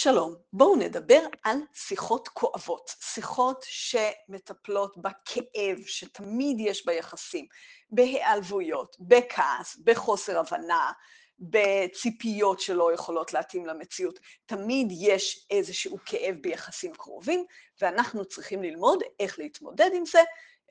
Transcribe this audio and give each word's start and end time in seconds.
שלום, 0.00 0.34
בואו 0.52 0.76
נדבר 0.76 1.20
על 1.44 1.56
שיחות 1.74 2.28
כואבות, 2.28 2.90
שיחות 3.00 3.64
שמטפלות 3.68 4.96
בכאב 4.96 5.78
שתמיד 5.86 6.56
יש 6.60 6.86
ביחסים, 6.86 7.46
בהיעלבויות, 7.90 8.96
בכעס, 9.00 9.76
בחוסר 9.84 10.38
הבנה, 10.38 10.92
בציפיות 11.38 12.60
שלא 12.60 12.92
יכולות 12.92 13.32
להתאים 13.32 13.66
למציאות. 13.66 14.18
תמיד 14.46 14.88
יש 14.90 15.46
איזשהו 15.50 15.98
כאב 16.06 16.34
ביחסים 16.40 16.92
קרובים, 16.94 17.44
ואנחנו 17.80 18.24
צריכים 18.24 18.62
ללמוד 18.62 19.02
איך 19.20 19.38
להתמודד 19.38 19.90
עם 19.94 20.06
זה. 20.06 20.20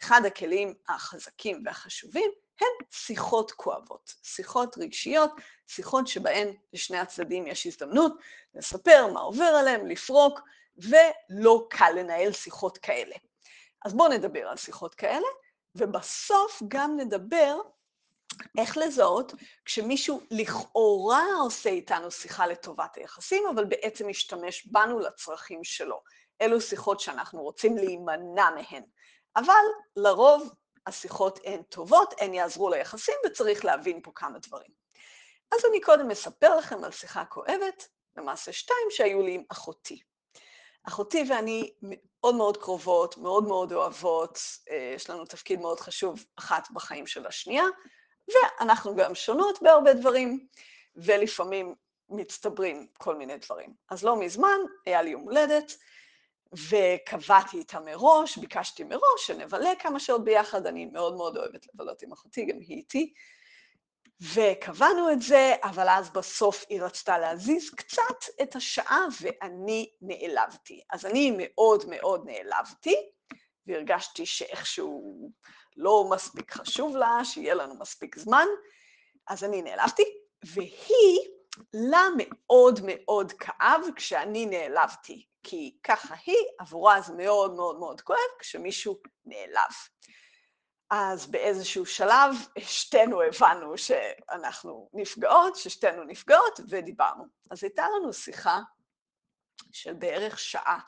אחד 0.03 0.21
הכלים 0.25 0.73
החזקים 0.89 1.61
והחשובים 1.65 2.31
הן 2.61 2.87
שיחות 2.91 3.51
כואבות, 3.51 4.13
שיחות 4.23 4.77
רגשיות, 4.77 5.31
שיחות 5.67 6.07
שבהן 6.07 6.53
לשני 6.73 6.97
הצדדים 6.97 7.47
יש 7.47 7.65
הזדמנות 7.65 8.13
לספר 8.55 9.07
מה 9.13 9.19
עובר 9.19 9.43
עליהם, 9.43 9.87
לפרוק, 9.87 10.39
ולא 10.77 11.67
קל 11.69 11.91
לנהל 11.95 12.31
שיחות 12.31 12.77
כאלה. 12.77 13.15
אז 13.85 13.93
בואו 13.93 14.09
נדבר 14.09 14.47
על 14.47 14.57
שיחות 14.57 14.95
כאלה, 14.95 15.27
ובסוף 15.75 16.63
גם 16.67 16.97
נדבר 16.97 17.57
איך 18.57 18.77
לזהות 18.77 19.33
כשמישהו 19.65 20.21
לכאורה 20.31 21.25
עושה 21.39 21.69
איתנו 21.69 22.11
שיחה 22.11 22.47
לטובת 22.47 22.95
היחסים, 22.95 23.43
אבל 23.55 23.65
בעצם 23.65 24.07
משתמש 24.07 24.67
בנו 24.67 24.99
לצרכים 24.99 25.63
שלו. 25.63 26.01
אלו 26.41 26.61
שיחות 26.61 26.99
שאנחנו 26.99 27.41
רוצים 27.41 27.77
להימנע 27.77 28.49
מהן. 28.49 28.83
אבל 29.35 29.53
לרוב 29.95 30.49
השיחות 30.87 31.39
הן 31.45 31.61
טובות, 31.61 32.13
הן 32.19 32.33
יעזרו 32.33 32.69
ליחסים, 32.69 33.15
וצריך 33.25 33.65
להבין 33.65 34.01
פה 34.03 34.11
כמה 34.15 34.39
דברים. 34.39 34.71
אז 35.51 35.59
אני 35.69 35.81
קודם 35.81 36.11
אספר 36.11 36.55
לכם 36.55 36.83
על 36.83 36.91
שיחה 36.91 37.25
כואבת, 37.25 37.87
למעשה 38.17 38.53
שתיים, 38.53 38.87
שהיו 38.89 39.21
לי 39.21 39.33
עם 39.33 39.43
אחותי. 39.49 40.01
אחותי 40.83 41.23
ואני 41.29 41.71
מאוד 41.81 42.35
מאוד 42.35 42.57
קרובות, 42.57 43.17
מאוד 43.17 43.43
מאוד 43.43 43.73
אוהבות, 43.73 44.39
אה, 44.69 44.93
יש 44.95 45.09
לנו 45.09 45.25
תפקיד 45.25 45.59
מאוד 45.59 45.79
חשוב 45.79 46.25
אחת 46.35 46.71
בחיים 46.71 47.07
של 47.07 47.25
השנייה, 47.25 47.65
ואנחנו 48.27 48.95
גם 48.95 49.15
שונות 49.15 49.61
בהרבה 49.61 49.93
דברים, 49.93 50.47
ולפעמים 50.95 51.75
מצטברים 52.09 52.87
כל 52.97 53.15
מיני 53.15 53.37
דברים. 53.37 53.73
אז 53.89 54.03
לא 54.03 54.19
מזמן 54.19 54.57
היה 54.85 55.01
לי 55.01 55.09
יום 55.09 55.21
הולדת, 55.21 55.77
וקבעתי 56.53 57.57
איתה 57.57 57.79
מראש, 57.79 58.37
ביקשתי 58.37 58.83
מראש 58.83 59.27
שנבלה 59.27 59.69
כמה 59.79 59.99
שעות 59.99 60.23
ביחד, 60.23 60.67
אני 60.67 60.85
מאוד 60.85 61.15
מאוד 61.15 61.37
אוהבת 61.37 61.65
לבלות 61.73 62.01
עם 62.01 62.11
אחותי, 62.11 62.45
גם 62.45 62.59
היא 62.59 62.77
איתי. 62.77 63.13
וקבענו 64.33 65.11
את 65.11 65.21
זה, 65.21 65.55
אבל 65.63 65.89
אז 65.89 66.09
בסוף 66.09 66.65
היא 66.69 66.81
רצתה 66.81 67.17
להזיז 67.17 67.69
קצת 67.69 68.41
את 68.41 68.55
השעה 68.55 69.05
ואני 69.21 69.91
נעלבתי. 70.01 70.81
אז 70.89 71.05
אני 71.05 71.35
מאוד 71.37 71.83
מאוד 71.89 72.25
נעלבתי, 72.25 72.95
והרגשתי 73.67 74.25
שאיכשהו 74.25 75.31
לא 75.77 76.09
מספיק 76.11 76.51
חשוב 76.51 76.95
לה, 76.95 77.19
שיהיה 77.23 77.53
לנו 77.53 77.79
מספיק 77.79 78.19
זמן, 78.19 78.45
אז 79.27 79.43
אני 79.43 79.61
נעלבתי, 79.61 80.03
והיא, 80.43 81.19
לה 81.73 82.03
מאוד 82.17 82.79
מאוד 82.83 83.31
כאב 83.31 83.81
כשאני 83.95 84.45
נעלבתי. 84.45 85.25
כי 85.49 85.77
ככה 85.83 86.15
היא, 86.25 86.45
עבורה 86.59 87.01
זה 87.01 87.13
מאוד 87.13 87.53
מאוד 87.53 87.79
מאוד 87.79 88.01
כואב 88.01 88.19
כשמישהו 88.39 88.99
נעלב. 89.25 89.71
אז 90.89 91.27
באיזשהו 91.27 91.85
שלב 91.85 92.35
שתינו 92.57 93.21
הבנו 93.21 93.77
שאנחנו 93.77 94.89
נפגעות, 94.93 95.55
ששתינו 95.55 96.03
נפגעות, 96.03 96.59
ודיברנו. 96.69 97.23
אז 97.51 97.63
הייתה 97.63 97.85
לנו 97.95 98.13
שיחה 98.13 98.59
של 99.71 99.93
בערך 99.93 100.39
שעה, 100.39 100.79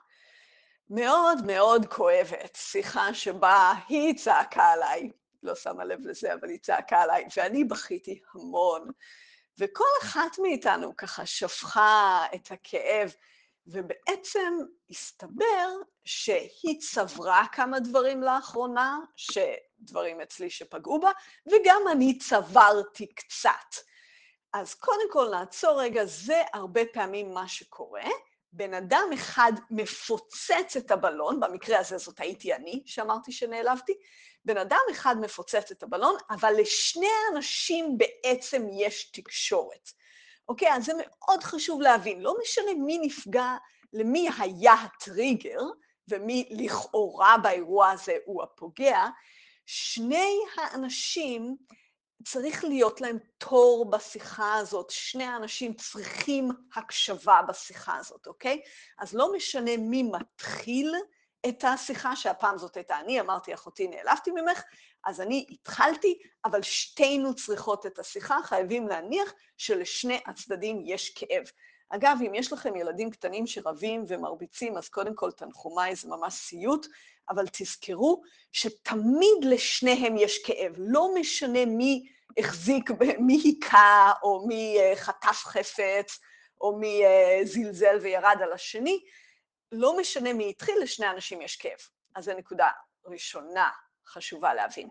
מאוד 0.90 1.38
מאוד 1.46 1.86
כואבת, 1.86 2.56
שיחה 2.56 3.14
שבה 3.14 3.74
היא 3.88 4.18
צעקה 4.18 4.64
עליי, 4.64 5.12
לא 5.44 5.56
שמה 5.56 5.86
לב 5.86 6.00
לזה, 6.08 6.34
אבל 6.34 6.50
היא 6.50 6.60
צעקה 6.60 7.02
עליי, 7.02 7.26
ואני 7.38 7.64
בכיתי 7.64 8.22
המון. 8.34 8.88
וכל 9.60 9.84
אחת 10.02 10.40
מאיתנו 10.42 10.98
ככה 10.98 11.26
שפכה 11.26 12.26
את 12.36 12.52
הכאב 12.52 13.14
ובעצם 13.72 14.54
הסתבר 14.90 15.70
שהיא 16.06 16.80
צברה 16.82 17.46
כמה 17.52 17.80
דברים 17.80 18.24
לאחרונה, 18.24 19.00
שדברים 19.16 20.22
אצלי 20.22 20.50
שפגעו 20.50 21.00
בה, 21.00 21.12
וגם 21.48 21.82
אני 21.92 22.18
צברתי 22.18 23.08
קצת. 23.08 23.76
אז 24.54 24.74
קודם 24.74 25.12
כל 25.12 25.30
נעצור 25.32 25.82
רגע, 25.82 26.06
זה 26.06 26.42
הרבה 26.54 26.82
פעמים 26.94 27.34
מה 27.34 27.48
שקורה. 27.48 28.10
בן 28.54 28.74
אדם 28.74 29.10
אחד 29.14 29.52
מפוצץ 29.72 30.78
את 30.78 30.92
הבלון, 30.92 31.40
במקרה 31.40 31.80
הזה 31.80 31.98
זאת 31.98 32.20
הייתי 32.20 32.54
אני 32.54 32.84
שאמרתי 32.86 33.32
שנעלבתי, 33.32 33.94
בן 34.46 34.58
אדם 34.58 34.80
אחד 34.92 35.16
מפוצץ 35.22 35.72
את 35.72 35.84
הבלון, 35.84 36.16
אבל 36.30 36.54
לשני 36.58 37.08
האנשים 37.28 37.98
בעצם 37.98 38.68
יש 38.72 39.12
תקשורת. 39.12 39.90
אוקיי? 40.50 40.74
אז 40.74 40.86
זה 40.86 40.94
מאוד 40.98 41.44
חשוב 41.44 41.82
להבין. 41.82 42.22
לא 42.22 42.36
משנה 42.42 42.74
מי 42.74 42.98
נפגע, 42.98 43.56
למי 43.94 44.30
היה 44.40 44.74
הטריגר, 44.74 45.60
ומי 46.10 46.50
לכאורה 46.52 47.36
באירוע 47.44 47.90
הזה 47.90 48.18
הוא 48.26 48.44
הפוגע, 48.44 49.06
שני 49.66 50.38
האנשים, 50.58 51.56
צריך 52.26 52.64
להיות 52.64 53.02
להם 53.02 53.18
תור 53.38 53.90
בשיחה 53.90 54.56
הזאת, 54.56 54.90
שני 54.90 55.24
האנשים 55.24 55.74
צריכים 55.74 56.50
הקשבה 56.76 57.42
בשיחה 57.48 57.98
הזאת, 57.98 58.28
אוקיי? 58.28 58.62
אז 59.00 59.14
לא 59.14 59.34
משנה 59.34 59.78
מי 59.78 60.04
מתחיל 60.04 60.96
את 61.50 61.64
השיחה, 61.64 62.16
שהפעם 62.16 62.58
זאת 62.58 62.78
הייתה 62.78 63.00
אני, 63.00 63.20
אמרתי, 63.20 63.54
אחותי, 63.54 63.88
נעלבתי 63.88 64.32
ממך, 64.32 64.64
אז 65.06 65.22
אני 65.22 65.46
התחלתי, 65.50 66.20
אבל 66.46 66.62
שתינו 66.62 67.36
צריכות 67.36 67.86
את 67.86 68.00
השיחה, 68.00 68.38
חייבים 68.44 68.88
להניח 68.88 69.34
שלשני 69.58 70.20
הצדדים 70.26 70.82
יש 70.86 71.10
כאב. 71.10 71.44
אגב, 71.90 72.18
אם 72.28 72.34
יש 72.34 72.54
לכם 72.54 72.76
ילדים 72.76 73.10
קטנים 73.12 73.48
שרבים 73.48 74.06
ומרביצים, 74.08 74.78
אז 74.78 74.90
קודם 74.90 75.16
כל 75.16 75.32
תנחומיי 75.32 75.96
זה 75.96 76.08
ממש 76.08 76.34
סיוט, 76.34 76.88
אבל 77.30 77.46
תזכרו 77.52 78.22
שתמיד 78.52 79.46
לשניהם 79.46 80.18
יש 80.18 80.44
כאב, 80.46 80.74
לא 80.78 81.10
משנה 81.16 81.66
מי 81.66 82.08
החזיק, 82.38 82.92
מי 83.20 83.42
היכה, 83.44 84.12
או 84.24 84.48
מי 84.48 84.78
אה, 84.80 84.96
חטף 84.96 85.44
חפץ, 85.46 86.20
או 86.62 86.78
מי 86.78 87.06
אה, 87.06 87.40
זלזל 87.44 87.98
וירד 88.02 88.38
על 88.44 88.54
השני, 88.54 89.00
לא 89.72 89.98
משנה 89.98 90.34
מי 90.34 90.50
התחיל, 90.50 90.76
לשני 90.82 91.10
אנשים 91.10 91.42
יש 91.42 91.56
כאב. 91.56 91.80
אז 92.16 92.26
זו 92.26 92.34
נקודה 92.38 92.68
ראשונה 93.06 93.70
חשובה 94.10 94.54
להבין. 94.54 94.90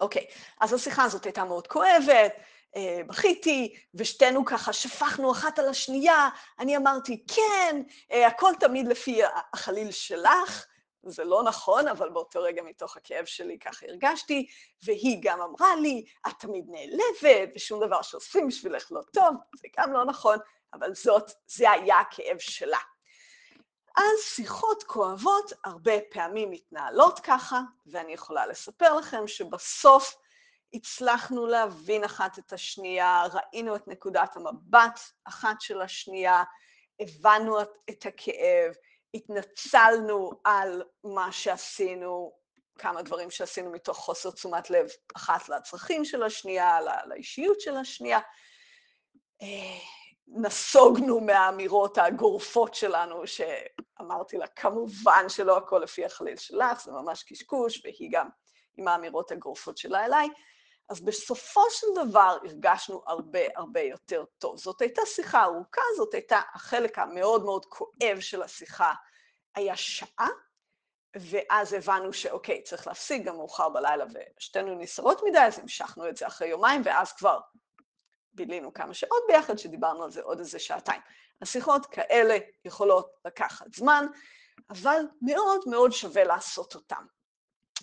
אוקיי, 0.00 0.26
אז 0.60 0.72
השיחה 0.72 1.04
הזאת 1.04 1.24
הייתה 1.24 1.44
מאוד 1.44 1.66
כואבת, 1.66 2.32
אה, 2.76 3.00
בכיתי, 3.06 3.74
ושתינו 3.94 4.44
ככה 4.44 4.72
שפכנו 4.72 5.32
אחת 5.32 5.58
על 5.58 5.68
השנייה, 5.68 6.28
אני 6.58 6.76
אמרתי, 6.76 7.24
כן, 7.34 7.82
אה, 8.12 8.26
הכל 8.26 8.52
תמיד 8.60 8.88
לפי 8.88 9.20
החליל 9.52 9.90
שלך, 9.90 10.66
זה 11.06 11.24
לא 11.24 11.42
נכון, 11.42 11.88
אבל 11.88 12.08
באותו 12.08 12.42
רגע 12.42 12.62
מתוך 12.62 12.96
הכאב 12.96 13.24
שלי 13.24 13.58
ככה 13.58 13.86
הרגשתי, 13.86 14.46
והיא 14.84 15.18
גם 15.22 15.40
אמרה 15.42 15.76
לי, 15.76 16.04
את 16.26 16.32
תמיד 16.38 16.64
נעלבת, 16.68 17.48
ושום 17.56 17.86
דבר 17.86 18.02
שעושים 18.02 18.48
בשבילך 18.48 18.92
לא 18.92 19.00
טוב, 19.12 19.34
זה 19.56 19.68
גם 19.78 19.92
לא 19.92 20.04
נכון, 20.04 20.38
אבל 20.74 20.94
זאת, 20.94 21.30
זה 21.46 21.70
היה 21.70 22.00
הכאב 22.00 22.38
שלה. 22.38 22.78
אז 23.96 24.34
שיחות 24.34 24.82
כואבות 24.82 25.52
הרבה 25.64 25.92
פעמים 26.10 26.50
מתנהלות 26.50 27.20
ככה, 27.20 27.60
ואני 27.86 28.12
יכולה 28.12 28.46
לספר 28.46 28.94
לכם 28.94 29.28
שבסוף 29.28 30.16
הצלחנו 30.74 31.46
להבין 31.46 32.04
אחת 32.04 32.38
את 32.38 32.52
השנייה, 32.52 33.24
ראינו 33.32 33.76
את 33.76 33.88
נקודת 33.88 34.36
המבט 34.36 35.00
אחת 35.24 35.60
של 35.60 35.80
השנייה, 35.80 36.42
הבנו 37.00 37.60
את 37.90 38.06
הכאב, 38.06 38.72
התנצלנו 39.14 40.30
על 40.44 40.82
מה 41.04 41.32
שעשינו, 41.32 42.32
כמה 42.78 43.02
דברים 43.02 43.30
שעשינו 43.30 43.70
מתוך 43.70 43.96
חוסר 43.96 44.30
תשומת 44.30 44.70
לב 44.70 44.86
אחת 45.16 45.48
לצרכים 45.48 46.04
של 46.04 46.22
השנייה, 46.22 46.78
לאישיות 47.06 47.60
של 47.60 47.76
השנייה. 47.76 48.20
נסוגנו 50.28 51.20
מהאמירות 51.20 51.98
הגורפות 51.98 52.74
שלנו, 52.74 53.22
שאמרתי 53.26 54.38
לה, 54.38 54.46
כמובן 54.46 55.28
שלא 55.28 55.56
הכל 55.56 55.78
לפי 55.78 56.04
החליל 56.04 56.36
שלך, 56.36 56.84
זה 56.84 56.92
ממש 56.92 57.22
קשקוש, 57.22 57.80
והיא 57.84 58.08
גם 58.12 58.28
עם 58.76 58.88
האמירות 58.88 59.32
הגורפות 59.32 59.78
שלה 59.78 60.04
אליי. 60.04 60.28
אז 60.88 61.00
בסופו 61.00 61.60
של 61.70 61.86
דבר 62.04 62.38
הרגשנו 62.44 63.02
הרבה 63.06 63.40
הרבה 63.56 63.80
יותר 63.80 64.24
טוב. 64.38 64.56
זאת 64.56 64.80
הייתה 64.80 65.02
שיחה 65.06 65.44
ארוכה, 65.44 65.82
זאת 65.96 66.14
הייתה 66.14 66.40
החלק 66.54 66.98
המאוד 66.98 67.44
מאוד 67.44 67.66
כואב 67.66 68.20
של 68.20 68.42
השיחה, 68.42 68.92
היה 69.54 69.76
שעה, 69.76 70.28
ואז 71.16 71.72
הבנו 71.72 72.12
שאוקיי, 72.12 72.62
צריך 72.62 72.86
להפסיק, 72.86 73.24
גם 73.24 73.36
מאוחר 73.36 73.68
בלילה 73.68 74.04
ושתינו 74.38 74.74
נסערות 74.74 75.20
מדי, 75.28 75.38
אז 75.38 75.58
המשכנו 75.58 76.08
את 76.08 76.16
זה 76.16 76.26
אחרי 76.26 76.48
יומיים, 76.48 76.82
ואז 76.84 77.12
כבר 77.12 77.40
בילינו 78.34 78.72
כמה 78.72 78.94
שעות 78.94 79.22
ביחד, 79.28 79.58
שדיברנו 79.58 80.04
על 80.04 80.10
זה 80.10 80.22
עוד 80.22 80.38
איזה 80.38 80.58
שעתיים. 80.58 81.00
השיחות 81.42 81.86
כאלה 81.86 82.38
יכולות 82.64 83.12
לקחת 83.24 83.74
זמן, 83.74 84.06
אבל 84.70 85.02
מאוד 85.22 85.60
מאוד 85.66 85.92
שווה 85.92 86.24
לעשות 86.24 86.74
אותן. 86.74 87.04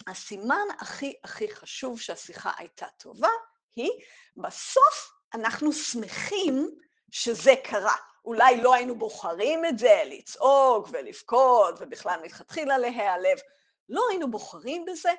הסימן 0.07 0.67
הכי 0.79 1.13
הכי 1.23 1.55
חשוב 1.55 1.99
שהשיחה 1.99 2.51
הייתה 2.57 2.85
טובה 2.97 3.29
היא, 3.75 3.91
בסוף 4.37 5.11
אנחנו 5.33 5.73
שמחים 5.73 6.69
שזה 7.11 7.53
קרה. 7.63 7.95
אולי 8.25 8.61
לא 8.61 8.73
היינו 8.73 8.95
בוחרים 8.95 9.65
את 9.65 9.79
זה, 9.79 10.01
לצעוק 10.05 10.87
ולבכות 10.91 11.75
ובכלל 11.79 12.19
מלכתחילה 12.21 12.77
להיעלב, 12.77 13.37
לא 13.89 14.01
היינו 14.09 14.31
בוחרים 14.31 14.85
בזה, 14.85 15.11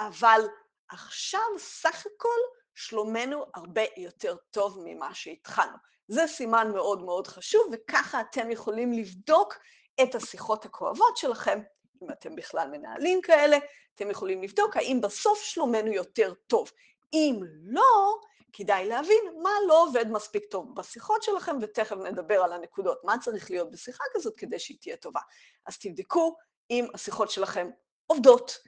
אבל 0.00 0.40
עכשיו 0.88 1.40
סך 1.58 2.06
הכל 2.16 2.38
שלומנו 2.74 3.44
הרבה 3.54 3.82
יותר 3.96 4.36
טוב 4.50 4.78
ממה 4.84 5.14
שהתחלנו. 5.14 5.76
זה 6.08 6.26
סימן 6.26 6.70
מאוד 6.74 7.02
מאוד 7.02 7.26
חשוב, 7.26 7.62
וככה 7.72 8.20
אתם 8.20 8.50
יכולים 8.50 8.92
לבדוק 8.92 9.54
את 10.02 10.14
השיחות 10.14 10.64
הכואבות 10.64 11.16
שלכם, 11.16 11.60
אם 12.02 12.10
אתם 12.10 12.36
בכלל 12.36 12.68
מנהלים 12.70 13.20
כאלה, 13.22 13.56
אתם 13.94 14.10
יכולים 14.10 14.42
לבדוק 14.42 14.76
האם 14.76 15.00
בסוף 15.00 15.42
שלומנו 15.42 15.92
יותר 15.92 16.34
טוב. 16.46 16.70
אם 17.12 17.40
לא, 17.62 18.18
כדאי 18.52 18.88
להבין 18.88 19.24
מה 19.42 19.50
לא 19.68 19.82
עובד 19.82 20.10
מספיק 20.10 20.44
טוב 20.50 20.74
בשיחות 20.74 21.22
שלכם, 21.22 21.56
ותכף 21.60 21.96
נדבר 21.96 22.42
על 22.42 22.52
הנקודות, 22.52 23.04
מה 23.04 23.18
צריך 23.18 23.50
להיות 23.50 23.70
בשיחה 23.70 24.04
כזאת 24.14 24.34
כדי 24.36 24.58
שהיא 24.58 24.78
תהיה 24.80 24.96
טובה. 24.96 25.20
אז 25.66 25.78
תבדקו 25.78 26.36
אם 26.70 26.86
השיחות 26.94 27.30
שלכם 27.30 27.70
עובדות. 28.06 28.58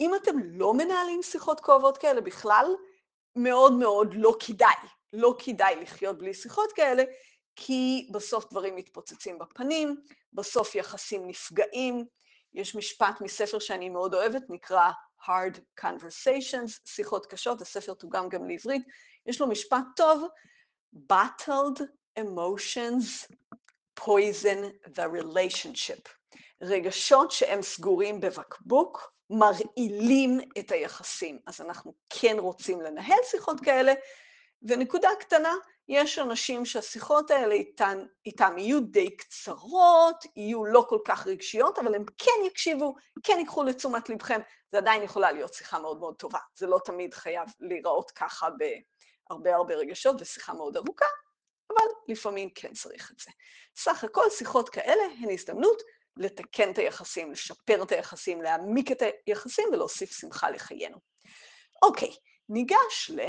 אם 0.00 0.14
אתם 0.14 0.36
לא 0.44 0.74
מנהלים 0.74 1.22
שיחות 1.22 1.60
כואבות 1.60 1.98
כאלה 1.98 2.20
בכלל, 2.20 2.66
מאוד 3.36 3.72
מאוד 3.72 4.14
לא 4.14 4.36
כדאי. 4.40 4.74
לא 5.12 5.34
כדאי 5.38 5.76
לחיות 5.76 6.18
בלי 6.18 6.34
שיחות 6.34 6.72
כאלה, 6.72 7.02
כי 7.56 8.08
בסוף 8.12 8.50
דברים 8.50 8.76
מתפוצצים 8.76 9.38
בפנים, 9.38 10.00
בסוף 10.32 10.74
יחסים 10.74 11.26
נפגעים. 11.26 12.04
יש 12.54 12.76
משפט 12.76 13.20
מספר 13.20 13.58
שאני 13.58 13.88
מאוד 13.88 14.14
אוהבת, 14.14 14.42
נקרא 14.48 14.90
Hard 15.26 15.80
Conversations, 15.80 16.80
שיחות 16.84 17.26
קשות, 17.26 17.60
הספר 17.60 17.94
תורגם 17.94 18.28
גם 18.28 18.48
לעברית. 18.48 18.82
יש 19.26 19.40
לו 19.40 19.46
משפט 19.46 19.84
טוב, 19.96 20.28
Battled 21.12 21.80
emotions 22.18 23.26
poison 24.00 24.72
the 24.96 25.06
relationship. 25.08 26.19
רגשות 26.62 27.30
שהם 27.30 27.62
סגורים 27.62 28.20
בבקבוק, 28.20 29.12
מרעילים 29.30 30.40
את 30.58 30.72
היחסים. 30.72 31.38
אז 31.46 31.60
אנחנו 31.60 31.94
כן 32.10 32.36
רוצים 32.38 32.80
לנהל 32.80 33.18
שיחות 33.30 33.60
כאלה, 33.60 33.92
ונקודה 34.62 35.08
קטנה, 35.20 35.54
יש 35.88 36.18
אנשים 36.18 36.64
שהשיחות 36.64 37.30
האלה 37.30 37.54
איתן, 37.54 38.04
איתם 38.26 38.58
יהיו 38.58 38.80
די 38.80 39.16
קצרות, 39.16 40.24
יהיו 40.36 40.64
לא 40.64 40.86
כל 40.88 40.98
כך 41.04 41.26
רגשיות, 41.26 41.78
אבל 41.78 41.94
הם 41.94 42.04
כן 42.18 42.46
יקשיבו, 42.46 42.94
כן 43.22 43.36
ייקחו 43.38 43.64
לתשומת 43.64 44.08
לבכם, 44.08 44.40
זה 44.72 44.78
עדיין 44.78 45.02
יכולה 45.02 45.32
להיות 45.32 45.54
שיחה 45.54 45.78
מאוד 45.78 46.00
מאוד 46.00 46.14
טובה. 46.16 46.38
זה 46.54 46.66
לא 46.66 46.78
תמיד 46.84 47.14
חייב 47.14 47.48
להיראות 47.60 48.10
ככה 48.10 48.48
בהרבה 48.50 49.54
הרבה 49.56 49.74
רגשות 49.74 50.16
ושיחה 50.20 50.52
מאוד 50.52 50.76
ארוכה, 50.76 51.06
אבל 51.70 51.86
לפעמים 52.08 52.50
כן 52.54 52.72
צריך 52.72 53.10
את 53.10 53.18
זה. 53.18 53.30
סך 53.76 54.04
הכל 54.04 54.30
שיחות 54.30 54.68
כאלה 54.68 55.02
הן 55.22 55.30
הזדמנות 55.30 55.82
לתקן 56.16 56.70
את 56.70 56.78
היחסים, 56.78 57.32
לשפר 57.32 57.82
את 57.82 57.92
היחסים, 57.92 58.42
להעמיק 58.42 58.92
את 58.92 59.02
היחסים 59.26 59.68
ולהוסיף 59.72 60.12
שמחה 60.12 60.50
לחיינו. 60.50 60.98
אוקיי, 61.82 62.16
ניגש 62.48 63.10
ל... 63.14 63.20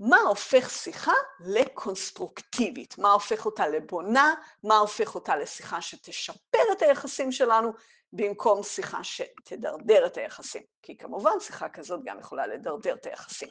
מה 0.00 0.20
הופך 0.20 0.70
שיחה 0.70 1.12
לקונסטרוקטיבית? 1.40 2.98
מה 2.98 3.12
הופך 3.12 3.46
אותה 3.46 3.68
לבונה? 3.68 4.34
מה 4.64 4.78
הופך 4.78 5.14
אותה 5.14 5.36
לשיחה 5.36 5.82
שתשפר 5.82 6.62
את 6.72 6.82
היחסים 6.82 7.32
שלנו, 7.32 7.72
במקום 8.12 8.62
שיחה 8.62 9.04
שתדרדר 9.04 10.06
את 10.06 10.16
היחסים? 10.16 10.62
כי 10.82 10.96
כמובן 10.96 11.40
שיחה 11.40 11.68
כזאת 11.68 12.00
גם 12.04 12.18
יכולה 12.18 12.46
לדרדר 12.46 12.94
את 12.94 13.06
היחסים. 13.06 13.48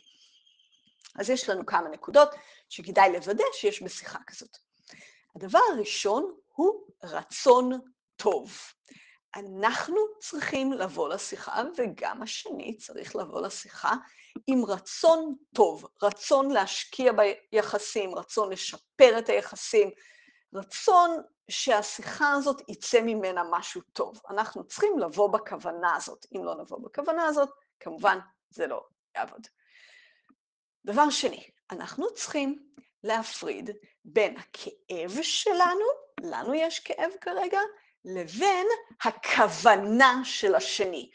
אז 1.16 1.30
יש 1.30 1.50
לנו 1.50 1.66
כמה 1.66 1.90
נקודות 1.90 2.30
שכדאי 2.70 3.12
לוודא 3.12 3.44
שיש 3.54 3.84
בשיחה 3.84 4.20
כזאת. 4.28 4.58
הדבר 5.36 5.60
הראשון 5.74 6.36
הוא 6.54 6.84
רצון 7.04 7.72
טוב. 8.18 8.52
אנחנו 9.36 9.98
צריכים 10.20 10.74
לבוא 10.74 11.10
לשיחה, 11.10 11.62
וגם 11.78 12.22
השני 12.22 12.78
צריך 12.78 13.16
לבוא 13.16 13.42
לשיחה 13.42 13.94
עם 14.48 14.66
רצון 14.66 15.36
טוב, 15.56 15.86
רצון 16.04 16.52
להשקיע 16.52 17.12
ביחסים, 17.12 18.16
רצון 18.16 18.52
לשפר 18.52 19.20
את 19.20 19.30
היחסים, 19.30 19.90
רצון 20.54 21.22
שהשיחה 21.52 22.32
הזאת 22.32 22.62
יצא 22.70 23.02
ממנה 23.02 23.42
משהו 23.52 23.82
טוב. 23.94 24.22
אנחנו 24.30 24.64
צריכים 24.64 25.00
לבוא 25.00 25.30
בכוונה 25.30 25.96
הזאת. 25.96 26.26
אם 26.36 26.44
לא 26.44 26.56
נבוא 26.56 26.80
בכוונה 26.80 27.26
הזאת, 27.26 27.50
כמובן 27.80 28.20
זה 28.50 28.68
לא 28.68 28.88
יעבוד. 29.18 29.48
דבר 30.86 31.10
שני, 31.10 31.50
אנחנו 31.72 32.14
צריכים 32.14 32.68
להפריד 33.04 33.70
בין 34.06 34.38
הכאב 34.38 35.22
שלנו, 35.22 35.86
לנו 36.22 36.54
יש 36.54 36.80
כאב 36.80 37.12
כרגע, 37.22 37.60
לבין 38.06 38.68
הכוונה 39.04 40.22
של 40.24 40.56
השני. 40.56 41.10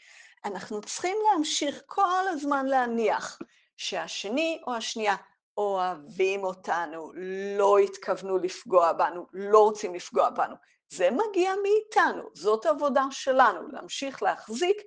אנחנו 0.45 0.81
צריכים 0.81 1.17
להמשיך 1.31 1.81
כל 1.85 2.27
הזמן 2.29 2.65
להניח 2.65 3.39
שהשני 3.77 4.61
או 4.67 4.75
השנייה 4.75 5.15
אוהבים 5.57 6.43
אותנו, 6.43 7.11
לא 7.57 7.77
התכוונו 7.77 8.37
לפגוע 8.37 8.93
בנו, 8.93 9.25
לא 9.33 9.59
רוצים 9.59 9.95
לפגוע 9.95 10.29
בנו. 10.29 10.55
זה 10.89 11.09
מגיע 11.11 11.53
מאיתנו, 11.63 12.29
זאת 12.33 12.65
עבודה 12.65 13.05
שלנו, 13.11 13.67
להמשיך 13.67 14.23
להחזיק 14.23 14.77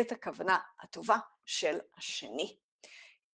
את 0.00 0.12
הכוונה 0.12 0.58
הטובה 0.80 1.16
של 1.44 1.78
השני. 1.98 2.56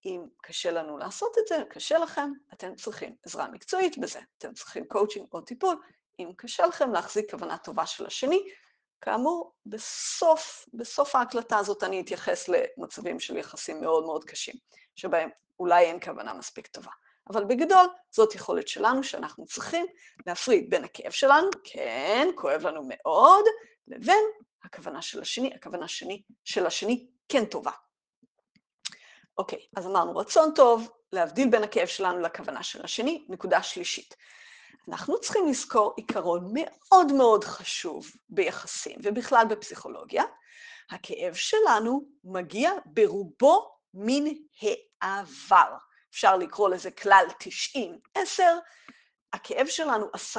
אם 0.04 0.26
קשה 0.42 0.70
לנו 0.70 0.98
לעשות 0.98 1.38
את 1.38 1.46
זה, 1.48 1.62
קשה 1.70 1.98
לכם, 1.98 2.30
אתם 2.52 2.74
צריכים 2.74 3.16
עזרה 3.26 3.48
מקצועית 3.48 3.98
בזה, 3.98 4.20
אתם 4.38 4.54
צריכים 4.54 4.84
קואוצ'ינג 4.84 5.26
או 5.32 5.40
טיפול, 5.40 5.76
אם 6.24 6.32
קשה 6.36 6.66
לכם 6.66 6.92
להחזיק 6.92 7.30
כוונה 7.30 7.58
טובה 7.58 7.86
של 7.86 8.06
השני, 8.06 8.48
כאמור, 9.00 9.54
בסוף, 9.66 10.68
בסוף 10.74 11.16
ההקלטה 11.16 11.58
הזאת 11.58 11.82
אני 11.82 12.00
אתייחס 12.00 12.48
למצבים 12.48 13.20
של 13.20 13.36
יחסים 13.36 13.80
מאוד 13.80 14.04
מאוד 14.04 14.24
קשים, 14.24 14.54
שבהם 14.96 15.30
אולי 15.60 15.84
אין 15.84 16.00
כוונה 16.00 16.34
מספיק 16.34 16.66
טובה. 16.66 16.90
אבל 17.30 17.44
בגדול, 17.44 17.86
זאת 18.10 18.34
יכולת 18.34 18.68
שלנו 18.68 19.02
שאנחנו 19.02 19.46
צריכים 19.46 19.86
להפריד 20.26 20.70
בין 20.70 20.84
הכאב 20.84 21.12
שלנו, 21.12 21.50
כן, 21.64 22.28
כואב 22.36 22.66
לנו 22.66 22.82
מאוד, 22.86 23.44
לבין 23.88 24.24
הכוונה 24.64 25.02
של 25.02 25.20
השני, 25.20 25.54
הכוונה 25.54 25.88
שני, 25.88 26.22
של 26.44 26.66
השני 26.66 27.06
כן 27.28 27.44
טובה. 27.44 27.70
אוקיי, 29.38 29.58
אז 29.76 29.86
אמרנו 29.86 30.16
רצון 30.16 30.54
טוב, 30.54 30.90
להבדיל 31.12 31.50
בין 31.50 31.62
הכאב 31.62 31.86
שלנו 31.86 32.20
לכוונה 32.20 32.62
של 32.62 32.84
השני. 32.84 33.26
נקודה 33.28 33.62
שלישית, 33.62 34.16
אנחנו 34.90 35.20
צריכים 35.20 35.48
לזכור 35.48 35.94
עיקרון 35.96 36.50
מאוד 36.54 37.12
מאוד 37.12 37.44
חשוב 37.44 38.06
ביחסים, 38.28 38.98
ובכלל 39.02 39.46
בפסיכולוגיה. 39.50 40.24
הכאב 40.90 41.34
שלנו 41.34 42.04
מגיע 42.24 42.72
ברובו 42.86 43.70
מן 43.94 44.24
העבר. 45.02 45.76
אפשר 46.10 46.36
לקרוא 46.36 46.68
לזה 46.68 46.90
כלל 46.90 47.24
90-10. 48.16 48.18
הכאב 49.32 49.66
שלנו, 49.66 50.06
10% 50.36 50.38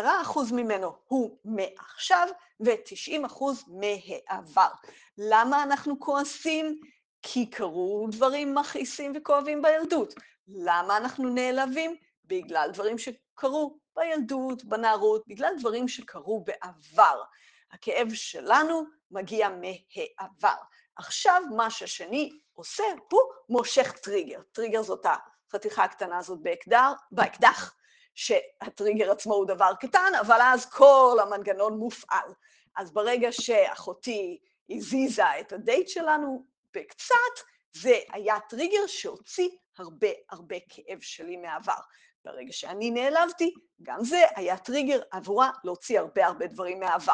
ממנו 0.51 0.95
הוא 1.07 1.37
מעכשיו 1.45 2.27
ו-90% 2.59 3.43
מהעבר. 3.67 4.69
למה 5.17 5.63
אנחנו 5.63 5.99
כועסים? 5.99 6.79
כי 7.21 7.49
קרו 7.49 8.07
דברים 8.11 8.55
מכעיסים 8.55 9.13
וכואבים 9.15 9.61
בילדות. 9.61 10.13
למה 10.47 10.97
אנחנו 10.97 11.29
נעלבים? 11.29 11.95
בגלל 12.25 12.69
דברים 12.73 12.95
שקרו 13.31 13.77
בילדות, 13.95 14.63
בנערות, 14.63 15.27
בגלל 15.27 15.53
דברים 15.59 15.87
שקרו 15.87 16.43
בעבר. 16.43 17.23
הכאב 17.71 18.07
שלנו 18.13 18.83
מגיע 19.11 19.49
מהעבר. 19.49 20.55
עכשיו 20.95 21.41
מה 21.55 21.69
שהשני 21.69 22.39
עושה 22.53 22.83
הוא 23.11 23.21
מושך 23.49 23.91
טריגר. 23.91 24.41
טריגר 24.51 24.83
זאת 24.83 25.05
החתיכה 25.49 25.83
הקטנה 25.83 26.17
הזאת 26.17 26.39
באקדר, 26.41 26.93
באקדח, 27.11 27.75
שהטריגר 28.15 29.11
עצמו 29.11 29.33
הוא 29.33 29.47
דבר 29.47 29.71
קטן, 29.79 30.11
אבל 30.21 30.39
אז 30.41 30.65
כל 30.65 31.17
המנגנון 31.21 31.77
מופעל. 31.77 32.33
אז 32.75 32.93
ברגע 32.93 33.31
שאחותי 33.31 34.39
הזיזה 34.69 35.39
את 35.39 35.53
הדייט 35.53 35.87
שלנו 35.87 36.45
בקצת, 36.73 37.15
זה 37.73 37.99
היה 38.09 38.39
טריגר 38.49 38.87
שהוציא 38.87 39.49
הרבה 39.77 40.07
הרבה 40.29 40.55
כאב 40.69 41.01
שלי 41.01 41.37
מהעבר. 41.37 41.79
ברגע 42.25 42.51
שאני 42.51 42.91
נעלבתי, 42.91 43.53
גם 43.81 44.03
זה 44.03 44.21
היה 44.35 44.57
טריגר 44.57 45.01
עבורה 45.11 45.49
להוציא 45.63 45.99
הרבה 45.99 46.25
הרבה 46.25 46.47
דברים 46.47 46.79
מהעבר. 46.79 47.13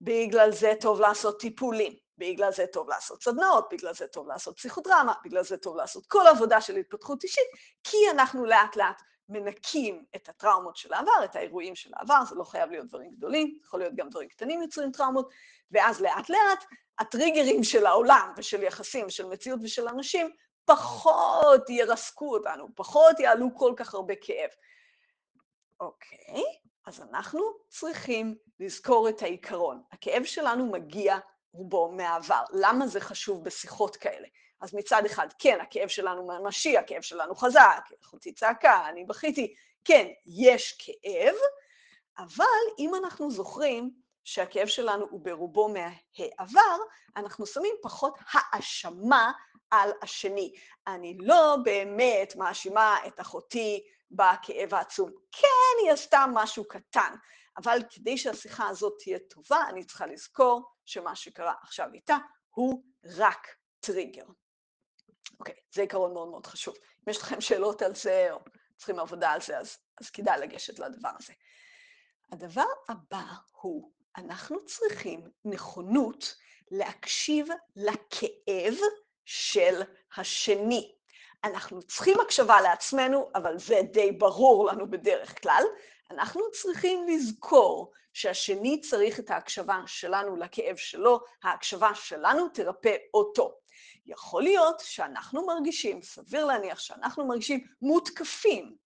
בגלל 0.00 0.52
זה 0.52 0.72
טוב 0.80 1.00
לעשות 1.00 1.40
טיפולים, 1.40 1.92
בגלל 2.18 2.52
זה 2.52 2.66
טוב 2.72 2.88
לעשות 2.88 3.22
סדנאות, 3.22 3.68
בגלל 3.72 3.94
זה 3.94 4.06
טוב 4.06 4.28
לעשות 4.28 4.56
פסיכודרמה, 4.56 5.12
בגלל 5.24 5.44
זה 5.44 5.56
טוב 5.56 5.76
לעשות 5.76 6.06
כל 6.06 6.26
עבודה 6.26 6.60
של 6.60 6.76
התפתחות 6.76 7.24
אישית, 7.24 7.48
כי 7.84 7.96
אנחנו 8.10 8.44
לאט 8.44 8.76
לאט 8.76 9.02
מנקים 9.28 10.04
את 10.16 10.28
הטראומות 10.28 10.76
של 10.76 10.92
העבר, 10.92 11.24
את 11.24 11.36
האירועים 11.36 11.74
של 11.74 11.90
העבר, 11.96 12.24
זה 12.28 12.34
לא 12.34 12.44
חייב 12.44 12.70
להיות 12.70 12.86
דברים 12.86 13.14
גדולים, 13.16 13.58
יכול 13.64 13.80
להיות 13.80 13.94
גם 13.94 14.08
דברים 14.08 14.28
קטנים 14.28 14.62
יוצרים 14.62 14.92
טראומות, 14.92 15.28
ואז 15.70 16.00
לאט 16.00 16.30
לאט 16.30 16.64
הטריגרים 16.98 17.64
של 17.64 17.86
העולם 17.86 18.32
ושל 18.36 18.62
יחסים 18.62 19.06
ושל 19.06 19.26
מציאות 19.26 19.60
ושל 19.62 19.88
אנשים 19.88 20.30
פחות 20.64 21.70
ירסקו 21.70 22.36
אותנו, 22.36 22.68
פחות 22.74 23.20
יעלו 23.20 23.48
כל 23.56 23.74
כך 23.76 23.94
הרבה 23.94 24.14
כאב. 24.20 24.50
אוקיי, 25.80 26.44
אז 26.86 27.00
אנחנו 27.00 27.40
צריכים 27.68 28.36
לזכור 28.60 29.08
את 29.08 29.22
העיקרון. 29.22 29.82
הכאב 29.92 30.24
שלנו 30.24 30.66
מגיע 30.66 31.18
רובו 31.52 31.92
מהעבר. 31.92 32.42
למה 32.52 32.86
זה 32.86 33.00
חשוב 33.00 33.44
בשיחות 33.44 33.96
כאלה? 33.96 34.28
אז 34.60 34.74
מצד 34.74 35.02
אחד, 35.06 35.28
כן, 35.38 35.58
הכאב 35.60 35.88
שלנו 35.88 36.26
ממשי, 36.26 36.78
הכאב 36.78 37.02
שלנו 37.02 37.34
חזק, 37.34 37.88
אחותי 38.02 38.32
צעקה, 38.32 38.88
אני 38.88 39.04
בכיתי, 39.04 39.54
כן, 39.84 40.08
יש 40.26 40.78
כאב, 40.78 41.34
אבל 42.18 42.44
אם 42.78 42.94
אנחנו 42.94 43.30
זוכרים 43.30 44.03
שהכאב 44.24 44.66
שלנו 44.66 45.06
הוא 45.10 45.20
ברובו 45.24 45.68
מהעבר, 45.68 46.76
אנחנו 47.16 47.46
שמים 47.46 47.74
פחות 47.82 48.18
האשמה 48.32 49.32
על 49.70 49.90
השני. 50.02 50.54
אני 50.86 51.18
לא 51.20 51.56
באמת 51.64 52.36
מאשימה 52.36 52.96
את 53.06 53.20
אחותי 53.20 53.86
בכאב 54.10 54.74
העצום. 54.74 55.10
כן, 55.32 55.84
היא 55.84 55.92
עשתה 55.92 56.24
משהו 56.32 56.68
קטן, 56.68 57.14
אבל 57.56 57.78
כדי 57.90 58.18
שהשיחה 58.18 58.68
הזאת 58.68 58.94
תהיה 58.98 59.18
טובה, 59.18 59.68
אני 59.68 59.84
צריכה 59.84 60.06
לזכור 60.06 60.62
שמה 60.84 61.16
שקרה 61.16 61.54
עכשיו 61.62 61.88
איתה 61.94 62.16
הוא 62.50 62.84
רק 63.16 63.46
טריגר. 63.80 64.26
אוקיי, 65.40 65.54
זה 65.74 65.82
עיקרון 65.82 66.14
מאוד 66.14 66.28
מאוד 66.28 66.46
חשוב. 66.46 66.74
אם 66.74 67.10
יש 67.10 67.18
לכם 67.18 67.40
שאלות 67.40 67.82
על 67.82 67.94
זה, 67.94 68.28
או 68.32 68.38
צריכים 68.76 68.98
עבודה 68.98 69.30
על 69.30 69.40
זה, 69.40 69.58
אז, 69.58 69.78
אז 70.00 70.10
כדאי 70.10 70.40
לגשת 70.40 70.78
לדבר 70.78 71.10
הזה. 71.18 71.32
הדבר 72.32 72.66
הבא 72.88 73.24
הוא, 73.52 73.92
אנחנו 74.16 74.64
צריכים 74.64 75.20
נכונות 75.44 76.34
להקשיב 76.70 77.48
לכאב 77.76 78.74
של 79.24 79.82
השני. 80.16 80.94
אנחנו 81.44 81.82
צריכים 81.82 82.20
הקשבה 82.20 82.60
לעצמנו, 82.60 83.30
אבל 83.34 83.58
זה 83.58 83.80
די 83.92 84.12
ברור 84.12 84.66
לנו 84.66 84.90
בדרך 84.90 85.42
כלל. 85.42 85.62
אנחנו 86.10 86.42
צריכים 86.52 87.08
לזכור 87.08 87.92
שהשני 88.12 88.80
צריך 88.80 89.20
את 89.20 89.30
ההקשבה 89.30 89.78
שלנו 89.86 90.36
לכאב 90.36 90.76
שלו, 90.76 91.20
ההקשבה 91.42 91.94
שלנו 91.94 92.48
תרפא 92.48 92.96
אותו. 93.14 93.54
יכול 94.06 94.42
להיות 94.42 94.80
שאנחנו 94.80 95.46
מרגישים, 95.46 96.02
סביר 96.02 96.44
להניח 96.44 96.78
שאנחנו 96.78 97.26
מרגישים 97.26 97.66
מותקפים. 97.82 98.76